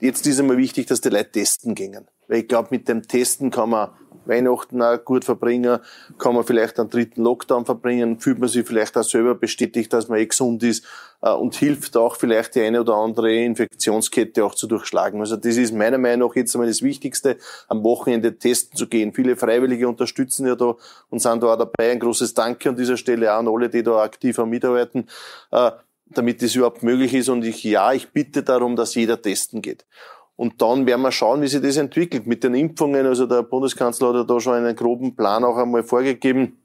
[0.00, 2.06] Jetzt ist einmal wichtig, dass die Leute testen gehen.
[2.28, 3.90] Weil ich glaube, mit dem Testen kann man
[4.28, 5.78] Weihnachten auch gut verbringen,
[6.18, 10.08] kann man vielleicht einen dritten Lockdown verbringen, fühlt man sich vielleicht auch selber bestätigt, dass
[10.08, 10.84] man eh gesund ist
[11.22, 15.20] äh, und hilft auch vielleicht die eine oder andere Infektionskette auch zu durchschlagen.
[15.20, 17.36] Also das ist meiner Meinung nach jetzt einmal das Wichtigste,
[17.68, 19.12] am Wochenende testen zu gehen.
[19.12, 20.74] Viele Freiwillige unterstützen ja da
[21.10, 21.92] und sind da auch dabei.
[21.92, 25.08] Ein großes Danke an dieser Stelle auch an alle, die da aktiv mitarbeiten
[25.52, 25.70] äh,
[26.08, 27.28] damit das überhaupt möglich ist.
[27.28, 29.84] Und ich, ja, ich bitte darum, dass jeder testen geht.
[30.36, 33.06] Und dann werden wir schauen, wie sich das entwickelt mit den Impfungen.
[33.06, 36.58] Also der Bundeskanzler hat ja da schon einen groben Plan auch einmal vorgegeben.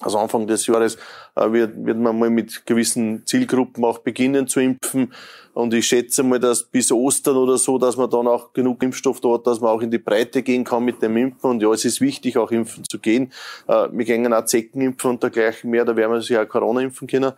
[0.00, 0.96] Also Anfang des Jahres
[1.34, 5.12] äh, wird, wird man mal mit gewissen Zielgruppen auch beginnen zu impfen.
[5.54, 9.20] Und ich schätze mal, dass bis Ostern oder so, dass man dann auch genug Impfstoff
[9.20, 11.50] dort, dass man auch in die Breite gehen kann mit dem Impfen.
[11.50, 13.32] Und ja, es ist wichtig, auch impfen zu gehen.
[13.66, 15.84] Äh, wir gehen auch Zecken impfen und dergleichen mehr.
[15.84, 17.32] Da werden wir sich auch Corona impfen können.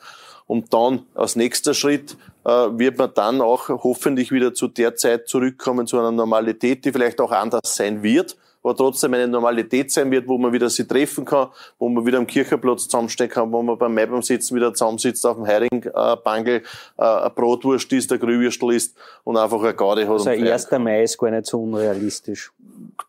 [0.47, 5.87] Und dann als nächster Schritt wird man dann auch hoffentlich wieder zu der Zeit zurückkommen,
[5.87, 10.29] zu einer Normalität, die vielleicht auch anders sein wird aber trotzdem eine Normalität sein wird,
[10.29, 11.49] wo man wieder sie treffen kann,
[11.79, 15.37] wo man wieder am Kirchenplatz zusammenstehen kann, wo man beim Maibaum sitzen wieder zusammensitzt auf
[15.37, 16.63] dem Heiringbangel,
[16.99, 20.13] äh, ein Brotwurst isst, ein Grüwürstel isst und einfach eine Garde hat.
[20.13, 20.71] Also 1.
[20.79, 22.53] Mai ist gar nicht so unrealistisch.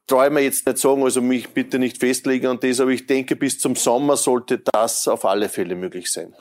[0.08, 3.06] Traue ich mir jetzt nicht sagen, also mich bitte nicht festlegen an das, aber ich
[3.06, 6.34] denke, bis zum Sommer sollte das auf alle Fälle möglich sein.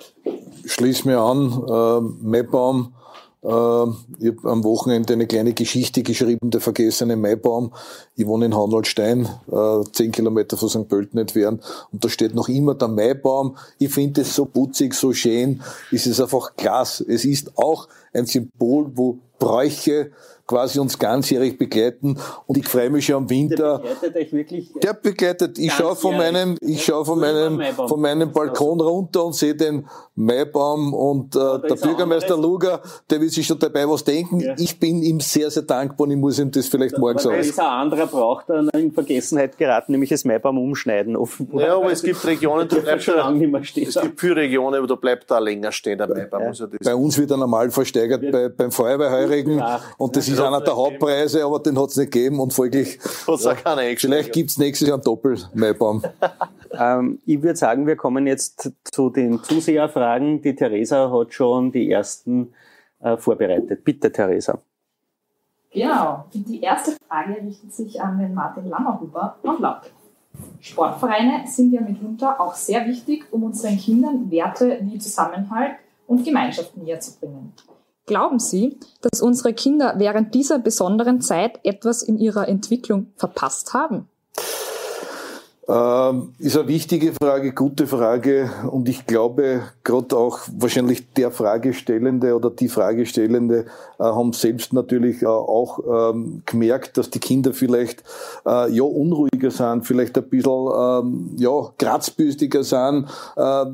[0.64, 2.99] Schließ mir an, äh, Maibaum, äh,
[3.42, 7.72] ich habe am Wochenende eine kleine Geschichte geschrieben, der vergessene Maibaum.
[8.14, 10.88] Ich wohne in Hanwaldstein, äh, zehn Kilometer von St.
[10.88, 11.62] Pölten entfernt.
[11.90, 13.56] Und da steht noch immer der Maibaum.
[13.78, 15.62] Ich finde es so putzig, so schön.
[15.90, 17.04] Es ist einfach klasse.
[17.08, 20.10] Es ist auch ein Symbol, wo Bräuche
[20.50, 23.78] quasi uns ganzjährig begleiten und ich freue mich schon am Winter.
[23.78, 24.72] Der begleitet euch wirklich?
[24.82, 25.58] Der begleitet.
[25.60, 29.86] Ich schaue von meinem, ich schaue von meinem, von meinem Balkon runter und sehe den
[30.16, 34.40] Maibaum und äh, der Bürgermeister Luger, der wird sich schon dabei was denken.
[34.40, 34.56] Ja.
[34.58, 37.38] Ich bin ihm sehr, sehr dankbar und ich muss ihm das vielleicht morgen sagen.
[37.38, 41.62] Ist ein anderer braucht dann in Vergessenheit geraten, nämlich das Maibaum umschneiden offenbar.
[41.62, 43.88] Ja, aber es gibt Regionen, da bleibt schon lange nicht mehr stehen.
[43.88, 46.42] Es gibt viele Regionen, wo da bleibt da länger stehen, der Maibaum.
[46.42, 46.48] Ja.
[46.48, 49.80] Also bei uns wird er normal versteigert bei, beim Feuerwehrheurigen ja.
[49.98, 53.96] und das ist einer der Hauptpreise, aber den hat es nicht gegeben und folglich ja,
[53.96, 56.02] vielleicht gibt's nächstes Jahr einen Doppel-Maibaum.
[56.72, 60.42] ähm, ich würde sagen, wir kommen jetzt zu den Zuseherfragen.
[60.42, 62.52] Die Theresa hat schon die ersten
[63.00, 63.84] äh, vorbereitet.
[63.84, 64.58] Bitte, Theresa.
[65.72, 66.24] Genau.
[66.32, 69.92] Die erste Frage richtet sich an den Martin Lammerhuber und lautet.
[70.60, 75.76] Sportvereine sind ja mitunter auch sehr wichtig, um unseren Kindern Werte wie Zusammenhalt
[76.10, 77.52] und Gemeinschaft näher zu bringen.
[78.10, 84.08] Glauben Sie, dass unsere Kinder während dieser besonderen Zeit etwas in ihrer Entwicklung verpasst haben?
[85.68, 92.34] Ähm, ist eine wichtige Frage, gute Frage und ich glaube, gerade auch wahrscheinlich der Fragestellende
[92.34, 93.66] oder die Fragestellende
[94.00, 98.02] äh, haben selbst natürlich äh, auch ähm, gemerkt, dass die Kinder vielleicht
[98.44, 103.06] äh, ja unruhiger sind, vielleicht ein bisschen ähm, ja kratzbüstiger sind,
[103.36, 103.66] äh,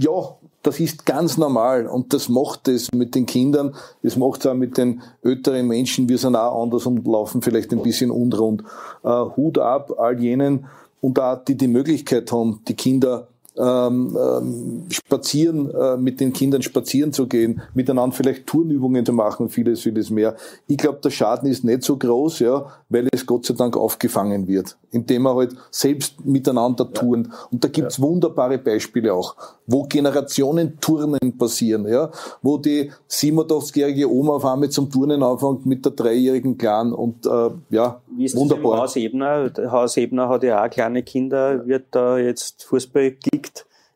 [0.00, 4.46] ja das ist ganz normal und das macht es mit den Kindern, das macht es
[4.46, 6.08] auch mit den älteren Menschen.
[6.08, 8.62] Wir sind auch anders und laufen vielleicht ein bisschen unrund.
[9.02, 10.66] Äh, Hut ab all jenen
[11.00, 16.62] und auch die die Möglichkeit haben, die Kinder ähm, ähm, spazieren, äh, mit den Kindern
[16.62, 20.36] spazieren zu gehen, miteinander vielleicht Turnübungen zu machen, vieles, vieles mehr.
[20.66, 24.48] Ich glaube, der Schaden ist nicht so groß, ja, weil es Gott sei Dank aufgefangen
[24.48, 27.28] wird, indem wir halt selbst miteinander touren.
[27.30, 27.38] Ja.
[27.50, 28.04] Und da gibt's ja.
[28.04, 29.36] wunderbare Beispiele auch,
[29.66, 35.84] wo Generationen Turnen passieren, ja, wo die 87-jährige Oma auf einmal zum Turnen anfängt mit
[35.84, 38.72] der dreijährigen Clan und äh, ja, Wie ist wunderbar.
[38.72, 39.52] Das Haus Ebner?
[39.70, 43.12] Haus Ebner hat ja auch kleine Kinder, wird da jetzt Fußball.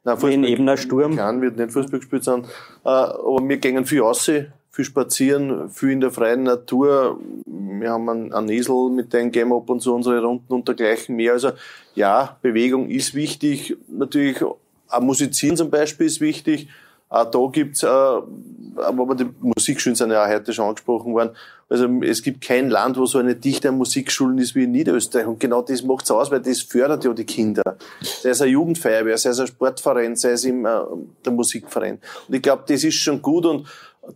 [0.07, 1.13] Nein, Fußball, in Ebner Sturm.
[1.15, 2.45] Klein wird nicht Fußball gespielt sein.
[2.85, 7.19] Äh, aber wir gehen viel raus, viel spazieren, viel in der freien Natur.
[7.45, 10.69] Wir haben einen, einen Esel, mit dem gehen wir ab und zu unsere Runden und
[10.69, 11.33] dergleichen mehr.
[11.33, 11.51] Also
[11.97, 13.77] ja, Bewegung ist wichtig.
[13.89, 14.59] Natürlich auch
[15.01, 16.69] Musizieren zum Beispiel ist wichtig.
[17.09, 21.31] Auch da gibt's, äh, aber die Musikschulen sind ja auch heute schon angesprochen worden.
[21.69, 25.27] Also es gibt kein Land, wo so eine Dichte an Musikschulen ist wie in Niederösterreich.
[25.27, 27.77] Und genau das macht's aus, weil das fördert ja die Kinder.
[28.01, 30.81] Sei es eine Jugendfeuerwehr, sei es ein Sportverein, sei es im, äh,
[31.25, 31.99] der Musikverein.
[32.29, 33.67] Und ich glaube, das ist schon gut und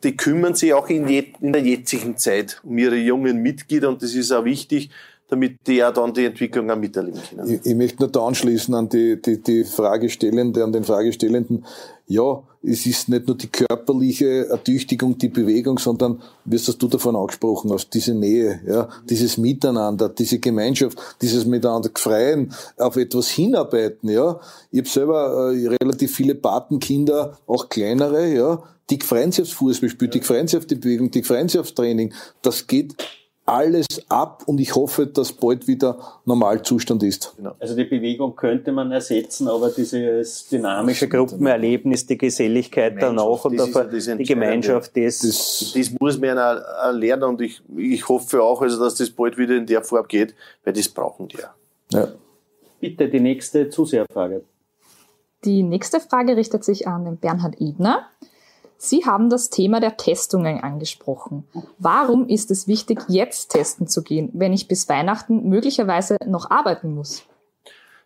[0.05, 4.15] die kümmern sich auch in, in der jetzigen Zeit um ihre jungen Mitglieder und das
[4.15, 4.91] ist auch wichtig,
[5.31, 7.49] damit die ja dann die Entwicklung auch miterleben können.
[7.49, 11.65] Ich, ich möchte nur da anschließen an die, die, die Fragestellende, an den Fragestellenden.
[12.07, 17.15] Ja, es ist nicht nur die körperliche Ertüchtigung, die Bewegung, sondern, wie hast du davon
[17.15, 24.11] angesprochen hast, diese Nähe, ja, dieses Miteinander, diese Gemeinschaft, dieses Miteinander freien, auf etwas hinarbeiten,
[24.11, 24.41] ja.
[24.73, 29.89] Ich habe selber äh, relativ viele Patenkinder, auch kleinere, ja, die freuen sich aufs Fußball
[29.89, 32.13] spielen, die freuen sich auf die Bewegung, die freuen sich aufs Training.
[32.43, 32.97] Das geht
[33.47, 37.35] alles ab und ich hoffe, dass bald wieder Normalzustand ist.
[37.37, 37.55] Genau.
[37.59, 44.17] Also die Bewegung könnte man ersetzen, aber dieses dynamische Gruppenerlebnis, die Geselligkeit danach und die,
[44.19, 48.79] die Gemeinschaft, das, das, das muss man ja lernen und ich, ich hoffe auch, also,
[48.79, 50.35] dass das bald wieder in der Form geht,
[50.65, 51.55] weil das brauchen die ja.
[51.93, 52.09] ja.
[52.79, 54.43] Bitte die nächste Zuseherfrage.
[55.45, 58.07] Die nächste Frage richtet sich an den Bernhard Ebner.
[58.83, 61.47] Sie haben das Thema der Testungen angesprochen.
[61.77, 66.95] Warum ist es wichtig, jetzt testen zu gehen, wenn ich bis Weihnachten möglicherweise noch arbeiten
[66.95, 67.25] muss?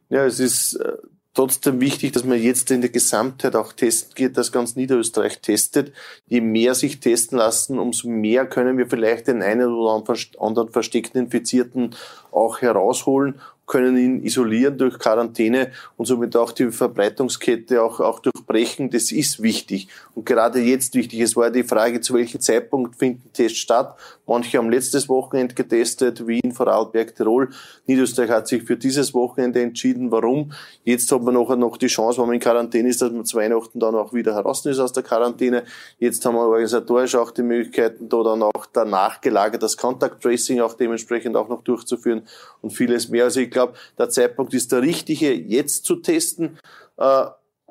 [0.08, 0.94] Ja, es ist äh,
[1.32, 5.92] trotzdem wichtig, dass man jetzt in der Gesamtheit auch testen geht, dass ganz Niederösterreich testet.
[6.26, 10.02] Je mehr sich testen lassen, umso mehr können wir vielleicht den einen oder
[10.40, 11.94] anderen versteckten Infizierten
[12.32, 18.90] auch herausholen können ihn isolieren durch Quarantäne und somit auch die Verbreitungskette auch, auch durchbrechen.
[18.90, 19.88] Das ist wichtig.
[20.14, 21.20] Und gerade jetzt wichtig.
[21.20, 23.96] Es war die Frage, zu welchem Zeitpunkt finden Tests statt.
[24.26, 27.50] Manche haben letztes Wochenende getestet, Wien, Vorarlberg, Tirol.
[27.86, 30.10] Niederösterreich hat sich für dieses Wochenende entschieden.
[30.10, 30.52] Warum?
[30.84, 33.36] Jetzt hat man nachher noch die Chance, wenn man in Quarantäne ist, dass man zu
[33.36, 35.64] Weihnachten dann auch wieder heraus ist aus der Quarantäne.
[35.98, 40.60] Jetzt haben wir organisatorisch auch die Möglichkeiten, da dann auch danach gelagert das Contact Tracing
[40.60, 42.22] auch dementsprechend auch noch durchzuführen
[42.60, 43.24] und vieles mehr.
[43.24, 46.58] Also ich glaube, der Zeitpunkt ist der richtige, jetzt zu testen.
[46.98, 47.24] Äh,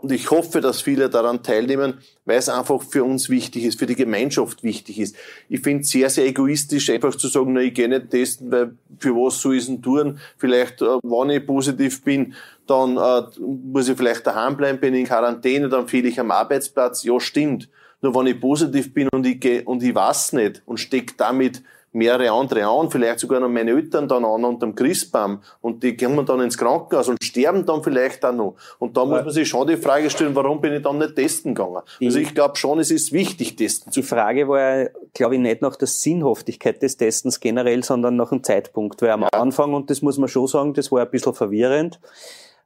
[0.04, 3.86] und ich hoffe, dass viele daran teilnehmen, weil es einfach für uns wichtig ist, für
[3.86, 5.16] die Gemeinschaft wichtig ist.
[5.48, 8.76] Ich finde es sehr, sehr egoistisch, einfach zu sagen, na, ich gehe nicht testen, weil
[9.00, 10.20] für was soll ich denn tun?
[10.38, 12.34] Vielleicht, äh, wenn ich positiv bin,
[12.68, 17.04] dann äh, muss ich vielleicht daheim bleiben, bin in Quarantäne, dann fehle ich am Arbeitsplatz.
[17.04, 17.70] Ja, stimmt.
[18.02, 21.64] Nur wenn ich positiv bin und ich, geh, und ich weiß nicht und stecke damit
[21.94, 26.26] mehrere andere an, vielleicht sogar noch meine Eltern dann an unterm Christbaum und die kommen
[26.26, 28.56] dann ins Krankenhaus und sterben dann vielleicht auch noch.
[28.80, 31.54] Und da muss man sich schon die Frage stellen, warum bin ich dann nicht testen
[31.54, 31.82] gegangen?
[32.02, 35.62] also ich glaube schon, es ist wichtig, testen zu Die Frage war, glaube ich, nicht
[35.62, 39.02] nach der Sinnhaftigkeit des Testens generell, sondern nach dem Zeitpunkt.
[39.02, 39.30] Weil am ja.
[39.30, 42.00] Anfang, und das muss man schon sagen, das war ein bisschen verwirrend,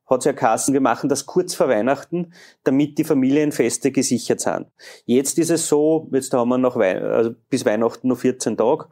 [0.09, 4.67] hat es ja Kassen gemacht, das kurz vor Weihnachten, damit die Familienfeste gesichert sind.
[5.05, 8.87] Jetzt ist es so, jetzt haben wir noch Wei also bis Weihnachten noch 14 Tage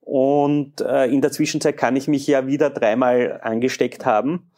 [0.00, 4.50] und äh, in der Zwischenzeit kann ich mich ja wieder dreimal angesteckt haben.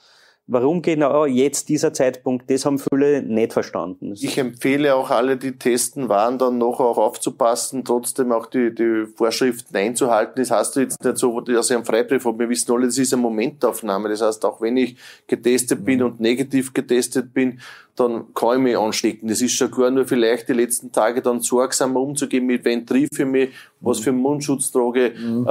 [0.49, 2.51] Warum genau jetzt dieser Zeitpunkt?
[2.51, 4.13] Das haben viele nicht verstanden.
[4.13, 9.07] Ich empfehle auch alle, die testen waren, dann noch auch aufzupassen, trotzdem auch die, die
[9.15, 10.43] Vorschriften einzuhalten.
[10.43, 12.41] Das heißt jetzt nicht so, dass ich einen Freibrief habe.
[12.41, 14.09] Wir wissen alle, das ist eine Momentaufnahme.
[14.09, 14.97] Das heißt, auch wenn ich
[15.29, 16.07] getestet bin mhm.
[16.07, 17.61] und negativ getestet bin,
[17.97, 19.29] dann kann ich mich anstecken.
[19.29, 23.23] Das ist schon klar, nur vielleicht die letzten Tage dann sorgsamer umzugehen, mit wem treffe
[23.23, 25.47] ich mich, was für einen Mundschutz trage, mhm.
[25.47, 25.51] äh,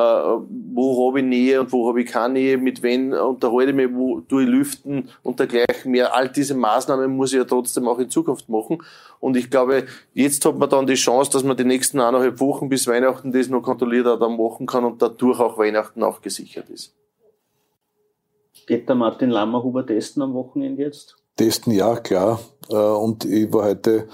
[0.73, 3.89] wo habe ich Nähe und wo habe ich keine Nähe, mit wem unterhalte ich mich,
[3.93, 6.15] wo tue ich lüften und dergleichen mehr.
[6.15, 8.81] All diese Maßnahmen muss ich ja trotzdem auch in Zukunft machen.
[9.19, 9.85] Und ich glaube,
[10.15, 13.49] jetzt hat man dann die Chance, dass man die nächsten eineinhalb Wochen bis Weihnachten das
[13.49, 16.95] noch kontrolliert dann machen kann und dadurch auch Weihnachten auch gesichert ist.
[18.65, 21.20] Geht der Martin Lammerhuber testen am Wochenende jetzt?
[21.35, 22.39] Testen, ja, klar.
[22.69, 24.07] Äh, und ich war heute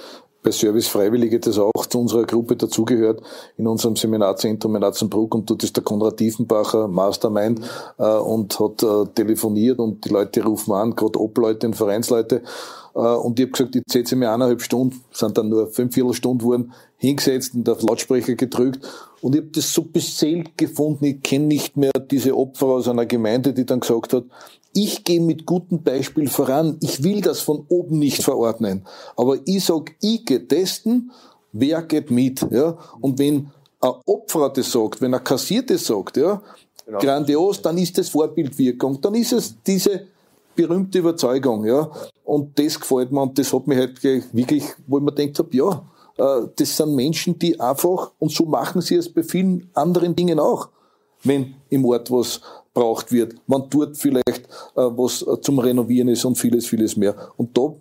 [0.43, 3.21] bei Service Freiwillige, das auch zu unserer Gruppe dazugehört,
[3.57, 7.59] in unserem Seminarzentrum in Atzenbruck und dort ist der Konrad Tiefenbacher Mastermind
[7.97, 12.43] äh, und hat äh, telefoniert und die Leute rufen an, gerade Obleute und Vereinsleute
[12.93, 16.73] und ich habe gesagt, ich setze mir eineinhalb Stunden, sind dann nur fünf Viertelstunden geworden,
[16.97, 18.79] hingesetzt und auf Lautsprecher gedrückt
[19.21, 23.05] und ich habe das so beseelt gefunden, ich kenne nicht mehr diese Opfer aus einer
[23.05, 24.23] Gemeinde, die dann gesagt hat,
[24.77, 26.77] ich gehe mit gutem Beispiel voran.
[26.81, 28.85] Ich will das von oben nicht verordnen.
[29.15, 31.11] Aber ich sag, ich gehe testen,
[31.51, 32.77] wer geht mit, ja?
[33.01, 33.49] Und wenn
[33.79, 36.43] ein Opfer das sagt, wenn ein Kassierte sagt, ja,
[36.85, 36.99] genau.
[36.99, 39.01] grandios, dann ist das Vorbildwirkung.
[39.01, 40.05] Dann ist es diese
[40.55, 41.89] berühmte Überzeugung, ja.
[42.23, 45.57] Und das gefällt mir und das hat mich halt wirklich, wo ich mir gedacht habe,
[45.57, 45.83] ja,
[46.17, 50.39] äh, das sind Menschen, die einfach, und so machen sie es bei vielen anderen Dingen
[50.39, 50.69] auch,
[51.23, 52.41] wenn im Ort was
[52.77, 54.36] braucht wird, wann dort vielleicht
[54.81, 57.15] was äh, zum Renovieren ist und vieles, vieles mehr.
[57.37, 57.73] Und da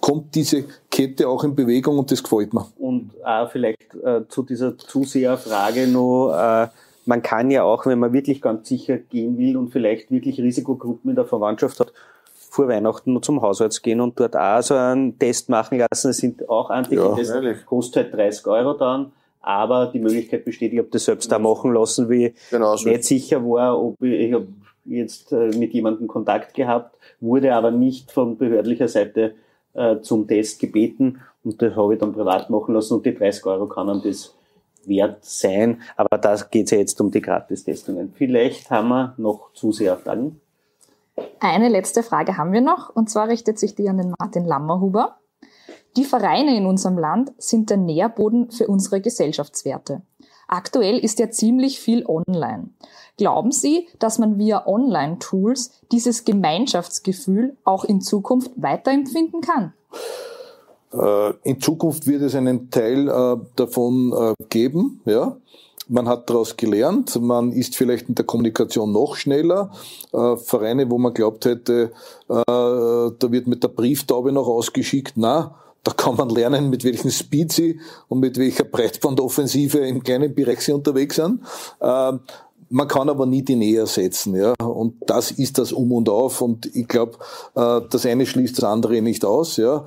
[0.00, 2.66] kommt diese Kette auch in Bewegung und das gefällt mir.
[2.78, 6.68] Und auch vielleicht äh, zu dieser Zuseherfrage noch, äh,
[7.06, 11.10] man kann ja auch, wenn man wirklich ganz sicher gehen will und vielleicht wirklich Risikogruppen
[11.10, 11.92] in der Verwandtschaft hat,
[12.34, 16.10] vor Weihnachten noch zum Hausarzt gehen und dort auch so einen Test machen lassen.
[16.10, 20.78] Es sind auch Antigen-Tests, ja, kostet halt 30 Euro dann, aber die Möglichkeit besteht, ich
[20.78, 22.88] habe das selbst da machen lassen, wie ich genau so.
[22.88, 24.48] nicht sicher war, ob ich, ich habe
[24.84, 29.34] jetzt äh, mit jemandem Kontakt gehabt, wurde aber nicht von behördlicher Seite
[29.74, 33.44] äh, zum Test gebeten und das habe ich dann privat machen lassen und die 30
[33.46, 34.34] Euro kann dann das
[34.84, 38.12] wert sein, aber da geht es ja jetzt um die Gratistestungen.
[38.16, 40.40] Vielleicht haben wir noch Zuseherfragen.
[41.40, 45.18] Eine letzte Frage haben wir noch, und zwar richtet sich die an den Martin Lammerhuber.
[45.96, 50.02] Die Vereine in unserem Land sind der Nährboden für unsere Gesellschaftswerte.
[50.52, 52.68] Aktuell ist ja ziemlich viel online.
[53.16, 59.72] Glauben Sie, dass man via Online-Tools dieses Gemeinschaftsgefühl auch in Zukunft weiterempfinden kann?
[60.92, 65.38] Äh, in Zukunft wird es einen Teil äh, davon äh, geben, ja.
[65.88, 69.72] Man hat daraus gelernt, man ist vielleicht in der Kommunikation noch schneller.
[70.12, 71.90] Vereine, wo man glaubt hätte,
[72.28, 77.52] da wird mit der Brieftaube noch ausgeschickt, na, da kann man lernen, mit welchen Speed
[77.52, 81.40] sie und mit welcher Breitbandoffensive im kleinen Bereich sie unterwegs sind.
[81.80, 84.54] Man kann aber nie die Nähe setzen, ja.
[84.62, 86.40] Und das ist das Um und Auf.
[86.40, 87.18] Und ich glaube,
[87.54, 89.84] das eine schließt das andere nicht aus, ja.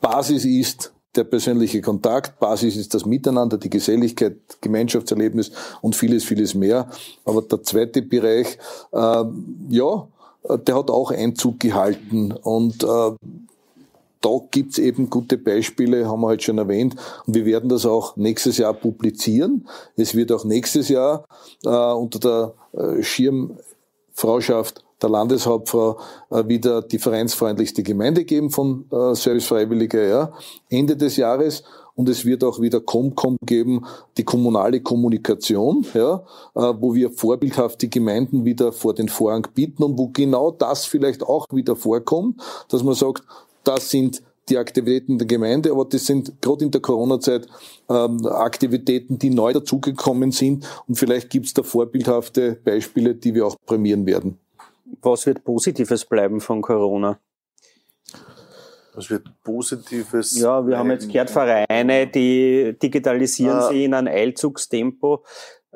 [0.00, 6.54] Basis ist der persönliche Kontakt, Basis ist das Miteinander, die Geselligkeit, Gemeinschaftserlebnis und vieles, vieles
[6.54, 6.88] mehr.
[7.24, 8.58] Aber der zweite Bereich,
[8.92, 9.24] äh,
[9.68, 10.08] ja,
[10.48, 13.12] der hat auch Einzug gehalten und äh,
[14.24, 16.96] da gibt's eben gute Beispiele, haben wir heute schon erwähnt.
[17.26, 19.68] Und wir werden das auch nächstes Jahr publizieren.
[19.96, 21.26] Es wird auch nächstes Jahr
[21.64, 25.98] äh, unter der äh, Schirmfrauschaft der Landeshauptfrau
[26.30, 30.32] äh, wieder die vereinsfreundlichste Gemeinde geben von äh, Service Freiwillige ja,
[30.70, 31.62] Ende des Jahres.
[31.96, 36.24] Und es wird auch wieder Comcom geben, die kommunale Kommunikation, ja,
[36.56, 40.86] äh, wo wir vorbildhaft die Gemeinden wieder vor den Vorhang bieten und wo genau das
[40.86, 43.22] vielleicht auch wieder vorkommt, dass man sagt,
[43.64, 47.46] das sind die Aktivitäten der Gemeinde, aber das sind gerade in der Corona-Zeit
[47.88, 53.46] ähm, Aktivitäten, die neu dazugekommen sind und vielleicht gibt es da vorbildhafte Beispiele, die wir
[53.46, 54.38] auch prämieren werden
[55.02, 57.18] was wird Positives bleiben von Corona?
[58.94, 60.38] Was wird Positives?
[60.38, 60.78] Ja, wir bleiben?
[60.78, 63.68] haben jetzt gehört Vereine, die digitalisieren ah.
[63.68, 65.24] sie in ein Eilzugstempo.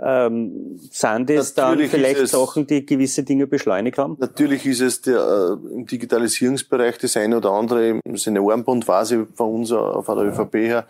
[0.01, 4.17] Ähm, sind das dann vielleicht es, Sachen, die gewisse Dinge beschleunigt haben?
[4.19, 9.73] Natürlich ist es der, äh, im Digitalisierungsbereich das eine oder andere im Seniorenbundphase von uns
[9.73, 10.87] auf der ÖVP her.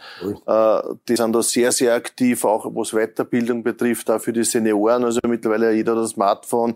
[0.47, 5.05] Äh, die sind da sehr, sehr aktiv, auch was Weiterbildung betrifft, auch für die Senioren.
[5.05, 6.75] Also mittlerweile jeder das Smartphone.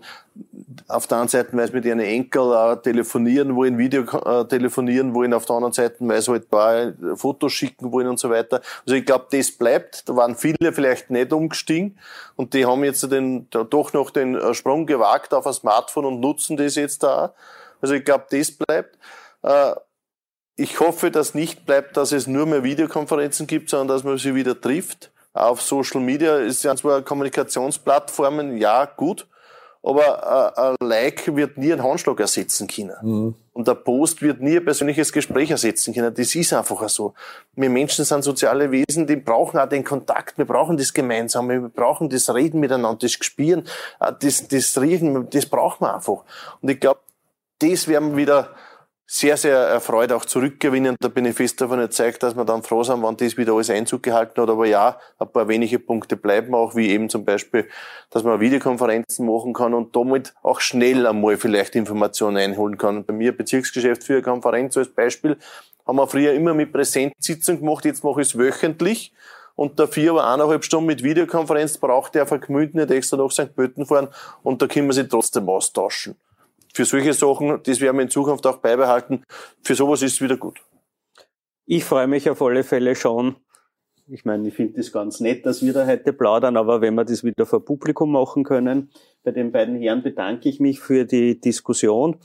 [0.87, 5.33] Auf der einen Seite weiß mit ihren Enkel äh, telefonieren wollen, Video äh, telefonieren wollen,
[5.33, 8.61] auf der anderen Seite weiß halt da Fotos schicken wollen und so weiter.
[8.85, 10.07] Also ich glaube, das bleibt.
[10.07, 11.97] Da waren viele vielleicht nicht umgestiegen.
[12.35, 16.19] Und die haben jetzt den, doch noch den äh, Sprung gewagt auf ein Smartphone und
[16.19, 17.33] nutzen das jetzt da.
[17.81, 18.97] Also ich glaube, das bleibt.
[19.41, 19.73] Äh,
[20.55, 24.35] ich hoffe, dass nicht bleibt, dass es nur mehr Videokonferenzen gibt, sondern dass man sie
[24.35, 25.11] wieder trifft.
[25.33, 29.27] Auf Social Media ist ja zwar Kommunikationsplattformen, ja, gut
[29.83, 32.95] aber ein Like wird nie einen Handschlag ersetzen können.
[33.01, 33.35] Mhm.
[33.51, 36.13] Und der Post wird nie ein persönliches Gespräch ersetzen können.
[36.13, 37.13] Das ist einfach so.
[37.55, 41.69] Wir Menschen sind soziale Wesen, die brauchen auch den Kontakt, wir brauchen das Gemeinsame, wir
[41.69, 43.67] brauchen das Reden miteinander, das Gespüren,
[43.99, 46.23] äh, das, das Riechen, das brauchen wir einfach.
[46.61, 47.01] Und ich glaube,
[47.59, 48.49] das werden wir wieder
[49.05, 50.95] sehr, sehr erfreut auch zurückgewinnen.
[50.99, 53.69] Da bin ich fest davon überzeugt, dass wir dann froh sind, wenn das wieder alles
[53.69, 54.49] Einzug gehalten hat.
[54.49, 57.67] Aber ja, ein paar wenige Punkte bleiben auch, wie eben zum Beispiel,
[58.09, 63.05] dass man Videokonferenzen machen kann und damit auch schnell einmal vielleicht Informationen einholen kann.
[63.05, 65.37] Bei mir Bezirksgeschäftsführerkonferenz als Beispiel
[65.85, 69.13] Haben wir früher immer mit Präsenzsitzung gemacht, jetzt mache ich es wöchentlich.
[69.55, 73.55] Und dafür aber eineinhalb Stunden mit Videokonferenz braucht der verkmüht nicht extra nach St.
[73.55, 74.07] Pölten fahren
[74.41, 76.15] und da können wir sich trotzdem austauschen.
[76.75, 79.23] Für solche Sachen, das werden wir in Zukunft auch beibehalten.
[79.61, 80.59] Für sowas ist es wieder gut.
[81.65, 83.35] Ich freue mich auf alle Fälle schon.
[84.07, 87.05] Ich meine, ich finde das ganz nett, dass wir da heute plaudern, aber wenn wir
[87.05, 88.89] das wieder vor Publikum machen können,
[89.23, 92.17] bei den beiden Herren bedanke ich mich für die Diskussion.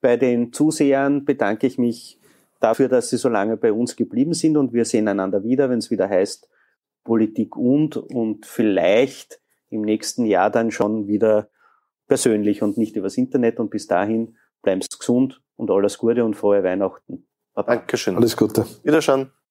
[0.00, 2.18] Bei den Zusehern bedanke ich mich
[2.60, 5.78] dafür, dass sie so lange bei uns geblieben sind und wir sehen einander wieder, wenn
[5.78, 6.48] es wieder heißt
[7.04, 11.50] Politik und und vielleicht im nächsten Jahr dann schon wieder
[12.06, 16.34] persönlich und nicht übers Internet und bis dahin bleiben Sie gesund und alles Gute und
[16.34, 17.26] frohe Weihnachten.
[17.54, 17.76] Baba.
[17.76, 18.16] Dankeschön.
[18.16, 18.66] Alles Gute.
[18.82, 19.30] Wiederschauen.